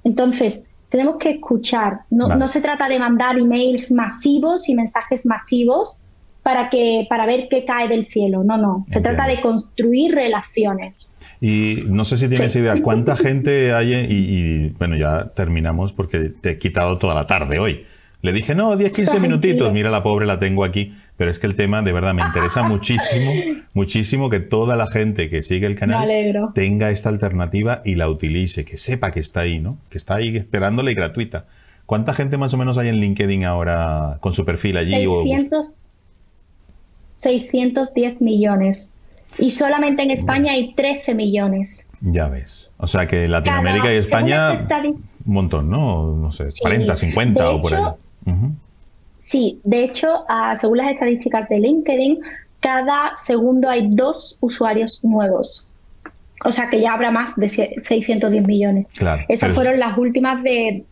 [0.04, 2.00] Entonces, tenemos que escuchar.
[2.10, 5.98] No, se trata de mandar emails masivos y mensajes masivos
[6.46, 8.44] para, que, para ver qué cae del cielo.
[8.44, 8.86] No, no.
[8.88, 11.16] Se trata de construir relaciones.
[11.40, 13.92] Y no sé si tienes idea, ¿cuánta gente hay?
[13.92, 17.84] y, bueno, ya terminamos porque te he quitado toda la tarde hoy.
[18.22, 19.72] Le dije, no, 10, 15 minutitos.
[19.72, 20.94] Mira, la pobre la tengo aquí.
[21.16, 23.32] Pero es que el tema de verdad me interesa muchísimo,
[23.74, 26.08] muchísimo que toda la gente que sigue el canal
[26.54, 29.78] tenga esta alternativa y la utilice, que sepa que está ahí, ¿no?
[29.90, 31.46] Que está ahí esperándole y gratuita.
[31.86, 34.92] ¿Cuánta gente más o menos hay en LinkedIn ahora con su perfil allí?
[34.92, 35.78] 600,
[37.16, 38.98] 610 millones.
[39.38, 41.90] Y solamente en España hay 13 millones.
[42.00, 42.70] Ya ves.
[42.78, 45.04] O sea que Latinoamérica y España, un
[45.34, 46.14] montón, ¿no?
[46.14, 47.82] No sé, 40, 50 o por ahí.
[49.18, 52.18] Sí, de hecho, según las estadísticas de LinkedIn,
[52.60, 55.68] cada segundo hay dos usuarios nuevos.
[56.44, 58.88] O sea que ya habrá más de 610 millones.
[58.96, 60.84] Claro, Esas fueron las últimas de,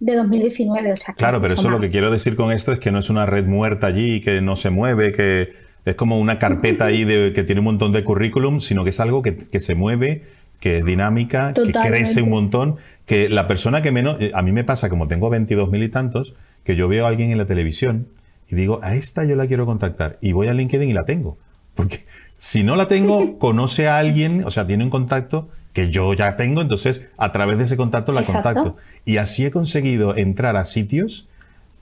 [0.00, 0.92] 2019.
[0.92, 3.10] O sea, claro, pero eso lo que quiero decir con esto es que no es
[3.10, 5.52] una red muerta allí, que no se mueve, que
[5.84, 9.00] es como una carpeta ahí de, que tiene un montón de currículum, sino que es
[9.00, 10.24] algo que, se mueve,
[10.58, 12.76] que es dinámica, que crece un montón,
[13.06, 14.18] que la persona que menos...
[14.34, 16.34] A mí me pasa, como tengo 22 mil y tantos,
[16.64, 18.06] que yo veo a alguien en la televisión
[18.50, 21.38] y digo, a esta yo la quiero contactar y voy a LinkedIn y la tengo.
[21.74, 22.00] Porque
[22.36, 26.36] si no la tengo, conoce a alguien, o sea, tiene un contacto que yo ya
[26.36, 28.76] tengo, entonces a través de ese contacto la contacto.
[29.04, 31.26] Y así he conseguido entrar a sitios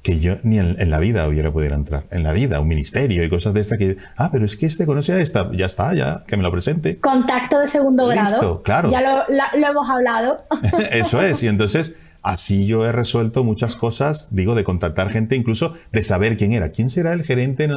[0.03, 2.05] que yo ni en, la vida hubiera podido entrar.
[2.11, 4.87] En la vida, un ministerio y cosas de esta que, ah, pero es que este
[4.87, 6.97] conoce a esta, ya está, ya, que me lo presente.
[6.99, 8.91] Contacto de segundo Listo, claro.
[8.91, 10.39] Ya lo, lo hemos hablado.
[10.91, 15.75] Eso es, y entonces Así yo he resuelto muchas cosas, digo, de contactar gente, incluso
[15.93, 16.71] de saber quién era.
[16.71, 17.69] ¿Quién será el gerente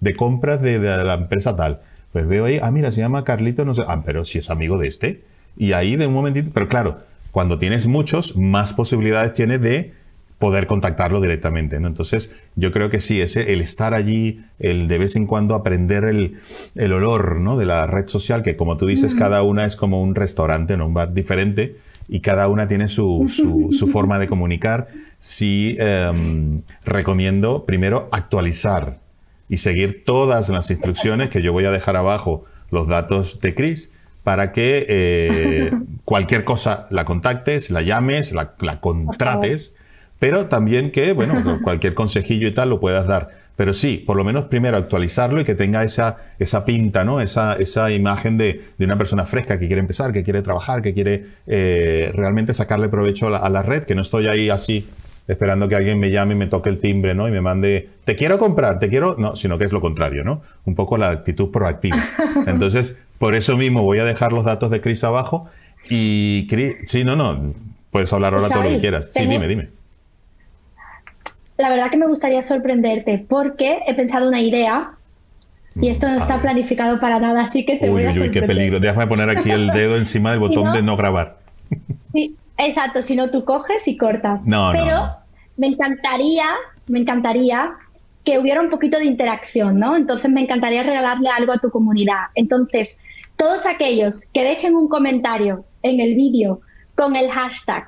[0.00, 1.80] de compras de, la empresa tal?
[2.12, 4.78] Pues veo ahí, ah, mira, se llama Carlito, no sé, ah, pero si es amigo
[4.78, 5.22] de este.
[5.56, 6.98] Y ahí de un momentito, pero claro,
[7.30, 9.92] cuando tienes muchos, más posibilidades tienes de
[10.38, 11.80] poder contactarlo directamente.
[11.80, 11.88] ¿no?
[11.88, 16.04] Entonces, yo creo que sí, ese, el estar allí, el de vez en cuando aprender
[16.04, 16.38] el,
[16.74, 17.56] el olor ¿no?
[17.56, 20.86] de la red social, que como tú dices, cada una es como un restaurante, ¿no?
[20.86, 21.76] un bar diferente,
[22.08, 24.88] y cada una tiene su, su, forma de comunicar.
[25.18, 28.98] Sí em, recomiendo primero actualizar
[29.48, 33.90] y seguir todas las instrucciones que yo voy a dejar abajo los datos de Chris
[34.26, 35.70] para que eh,
[36.04, 39.72] cualquier cosa la contactes, la llames, la, la contrates,
[40.18, 43.30] pero también que, bueno, cualquier consejillo y tal lo puedas dar.
[43.54, 47.20] Pero sí, por lo menos primero actualizarlo y que tenga esa, esa pinta, ¿no?
[47.20, 50.92] Esa, esa imagen de, de una persona fresca que quiere empezar, que quiere trabajar, que
[50.92, 54.88] quiere eh, realmente sacarle provecho a la, red, que no estoy ahí así
[55.28, 57.28] esperando que alguien me llame y me toque el timbre, ¿no?
[57.28, 60.40] Y me mande, te quiero comprar, te quiero, no, sino que es lo contrario, ¿no?
[60.64, 61.98] Un poco la actitud proactiva.
[62.46, 65.48] Entonces, por eso mismo voy a dejar los datos de Chris abajo
[65.88, 67.54] y Chris, sí, no, no,
[67.90, 69.12] puedes hablar ahora todo lo que quieras.
[69.12, 69.76] Sí, dime, dime
[71.58, 74.90] la verdad que me gustaría sorprenderte porque he pensado una idea
[75.74, 78.42] y esto no está planificado para nada, así que te voy a Uy, uy, qué
[78.42, 78.80] peligro.
[78.80, 81.38] Déjame poner aquí el dedo encima del botón de no grabar.
[82.12, 84.46] Sí, exacto, si no tú coges y cortas.
[84.46, 85.16] No, Pero
[85.56, 86.46] me encantaría,
[86.88, 87.72] me encantaría
[88.24, 89.96] que hubiera un poquito de interacción, ¿no?
[89.96, 92.24] Entonces me encantaría regalarle algo a tu comunidad.
[92.34, 93.02] Entonces,
[93.36, 96.60] todos aquellos que dejen un comentario en el vídeo
[96.94, 97.86] con el hashtag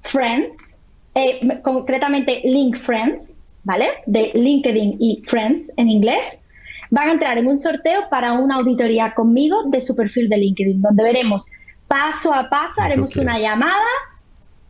[0.00, 0.76] friends,
[1.14, 3.86] eh, concretamente Link Friends, ¿vale?
[4.06, 6.42] De LinkedIn y Friends en inglés,
[6.90, 10.82] van a entrar en un sorteo para una auditoría conmigo de su perfil de LinkedIn,
[10.82, 11.50] donde veremos
[11.88, 13.74] paso a paso, haremos una llamada.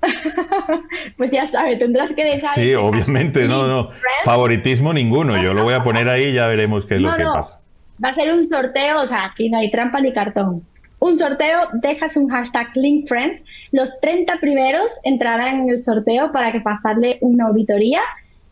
[1.16, 2.54] pues ya sabes, tendrás que dejar.
[2.54, 3.88] Sí, obviamente, no, no.
[4.24, 5.40] Favoritismo ninguno.
[5.42, 7.60] Yo lo voy a poner ahí y ya veremos qué es lo que pasa.
[8.02, 10.64] Va a ser un sorteo, o sea, aquí no hay trampa ni cartón
[11.02, 13.42] un sorteo, dejas un hashtag LinkFriends.
[13.72, 18.00] Los 30 primeros entrarán en el sorteo para que pasarle una auditoría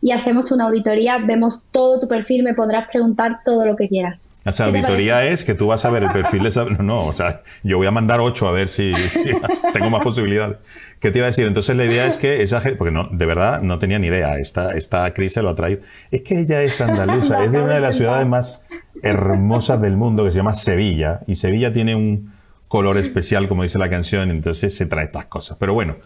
[0.03, 4.33] y hacemos una auditoría, vemos todo tu perfil, me podrás preguntar todo lo que quieras.
[4.45, 6.65] O sea, auditoría es que tú vas a ver el perfil de esa...
[6.65, 8.93] No, o sea, yo voy a mandar ocho a ver si,
[9.73, 10.57] tengo más posibilidades.
[11.01, 11.47] ¿Qué te iba a decir?
[11.47, 14.37] Entonces la idea es que esa gente, porque no, de verdad no tenía ni idea,
[14.39, 15.83] esta, esta Cris se lo ha traído.
[16.11, 18.63] Es que ella es andaluza, es de una de las ciudades más
[19.03, 22.31] hermosas del mundo que se llama Sevilla, y Sevilla tiene un,
[22.71, 25.57] color especial, como dice la canción, entonces se trae estas cosas.
[25.59, 25.97] Pero bueno,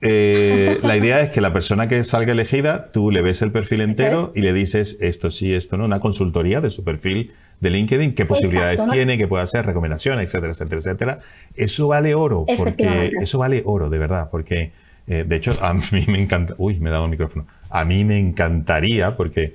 [0.00, 3.80] eh, la idea es que la persona que salga elegida, tú le ves el perfil
[3.80, 8.14] entero y le dices esto sí, esto no, una consultoría de su perfil de LinkedIn,
[8.14, 11.18] qué posibilidades tiene, qué puede hacer, recomendaciones, etcétera, etcétera, etcétera.
[11.56, 14.72] Eso vale oro, porque eso vale oro, de verdad, porque
[15.06, 18.04] eh, de hecho a mí me encanta, uy, me he dado el micrófono, a mí
[18.04, 19.54] me encantaría porque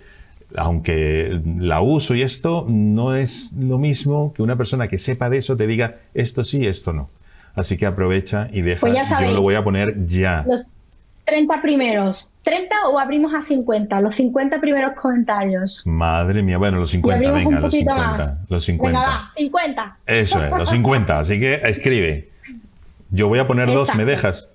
[0.56, 5.38] aunque la uso y esto no es lo mismo que una persona que sepa de
[5.38, 7.10] eso te diga esto sí, esto no.
[7.60, 8.82] Así que aprovecha y deja.
[8.82, 10.46] Pues yo lo voy a poner ya.
[10.48, 10.68] Los
[11.26, 12.32] 30 primeros.
[12.44, 14.02] ¿30 o abrimos a 50?
[14.02, 15.86] Los 50 primeros comentarios.
[15.86, 18.38] Madre mía, bueno, los 50, venga, los 50.
[18.50, 19.00] Los 50.
[19.00, 19.98] Venga, va, 50.
[20.08, 21.20] Eso es, los 50.
[21.20, 22.30] Así que escribe.
[23.12, 24.48] Yo voy a poner dos, ¿me dejas?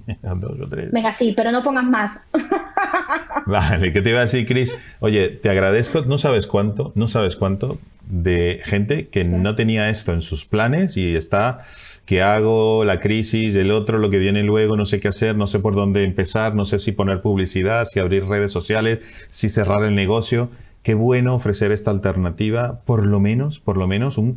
[0.22, 0.90] dos o tres.
[0.90, 2.24] Venga, sí, pero no pongas más.
[3.46, 4.76] vale, ¿qué te iba a decir, Chris?
[5.00, 10.12] Oye, te agradezco, no sabes cuánto, no sabes cuánto, de gente que no tenía esto
[10.12, 11.64] en sus planes y está,
[12.04, 12.84] ¿qué hago?
[12.84, 15.74] La crisis, el otro, lo que viene luego, no sé qué hacer, no sé por
[15.74, 20.50] dónde empezar, no sé si poner publicidad, si abrir redes sociales, si cerrar el negocio.
[20.82, 24.36] Qué bueno ofrecer esta alternativa, por lo menos, por lo menos un,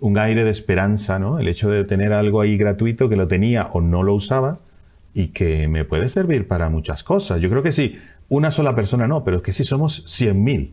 [0.00, 1.38] un aire de esperanza, ¿no?
[1.38, 4.58] El hecho de tener algo ahí gratuito que lo tenía o no lo usaba
[5.14, 7.40] y que me puede servir para muchas cosas.
[7.40, 7.98] Yo creo que sí,
[8.28, 10.70] una sola persona no, pero es que si somos 100.000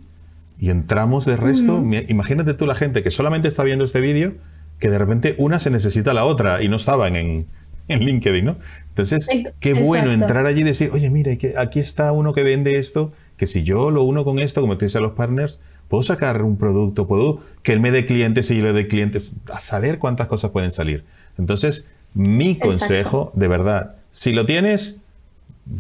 [0.60, 4.34] y entramos de resto, imagínate tú la gente que solamente está viendo este vídeo,
[4.80, 7.48] que de repente una se necesita a la otra y no estaban en,
[7.90, 8.56] en LinkedIn, ¿no?
[8.90, 9.28] Entonces,
[9.60, 13.46] qué bueno entrar allí y decir, oye, mira, aquí está uno que vende esto, que
[13.46, 16.58] si yo lo uno con esto, como te dice a los partners, puedo sacar un
[16.58, 20.28] producto, puedo que él me dé clientes y yo le dé clientes, a saber cuántas
[20.28, 21.04] cosas pueden salir.
[21.38, 25.00] Entonces, mi consejo, de verdad, si lo tienes,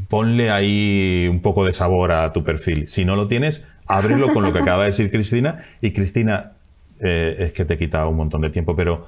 [0.07, 2.87] ponle ahí un poco de sabor a tu perfil.
[2.87, 5.63] Si no lo tienes, ábrelo con lo que acaba de decir Cristina.
[5.81, 6.53] Y Cristina,
[7.01, 9.07] eh, es que te he quitado un montón de tiempo, pero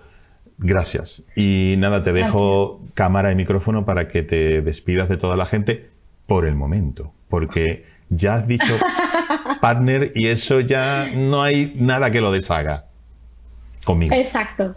[0.57, 1.23] gracias.
[1.35, 5.89] Y nada, te dejo cámara y micrófono para que te despidas de toda la gente
[6.27, 8.77] por el momento, porque ya has dicho
[9.61, 12.85] partner y eso ya no hay nada que lo deshaga
[13.83, 14.15] conmigo.
[14.15, 14.75] Exacto.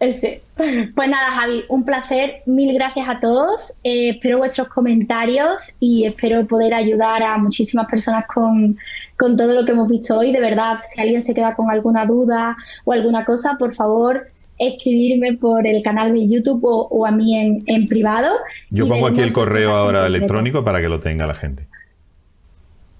[0.00, 2.36] Pues nada, Javi, un placer.
[2.46, 3.80] Mil gracias a todos.
[3.84, 8.78] Eh, espero vuestros comentarios y espero poder ayudar a muchísimas personas con,
[9.18, 10.32] todo lo que hemos visto hoy.
[10.32, 14.26] De verdad, si alguien se queda con alguna duda o alguna cosa, por favor,
[14.58, 18.34] escribirme por el canal de YouTube o, a mí en, privado.
[18.70, 21.66] Yo pongo aquí el correo ahora electrónico para que lo tenga la gente.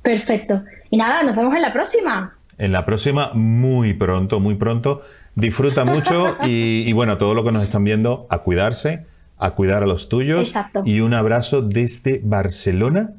[0.03, 0.63] Perfecto.
[0.91, 2.35] Y nada, nos vemos en la próxima.
[2.59, 5.01] En la próxima, muy pronto, muy pronto.
[5.35, 9.07] Disfruta mucho y, bueno, todo lo que nos están viendo, a cuidarse,
[9.39, 10.49] a cuidar a los tuyos.
[10.49, 10.83] Exacto.
[10.85, 13.15] Y un abrazo desde Barcelona.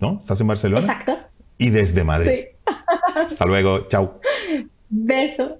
[0.00, 0.18] ¿No?
[0.20, 0.80] ¿Estás en Barcelona?
[0.80, 1.16] Exacto.
[1.58, 2.30] Y desde Madrid.
[2.30, 2.72] Sí.
[3.16, 3.86] Hasta luego.
[3.88, 4.20] Chao.
[4.88, 5.58] Beso.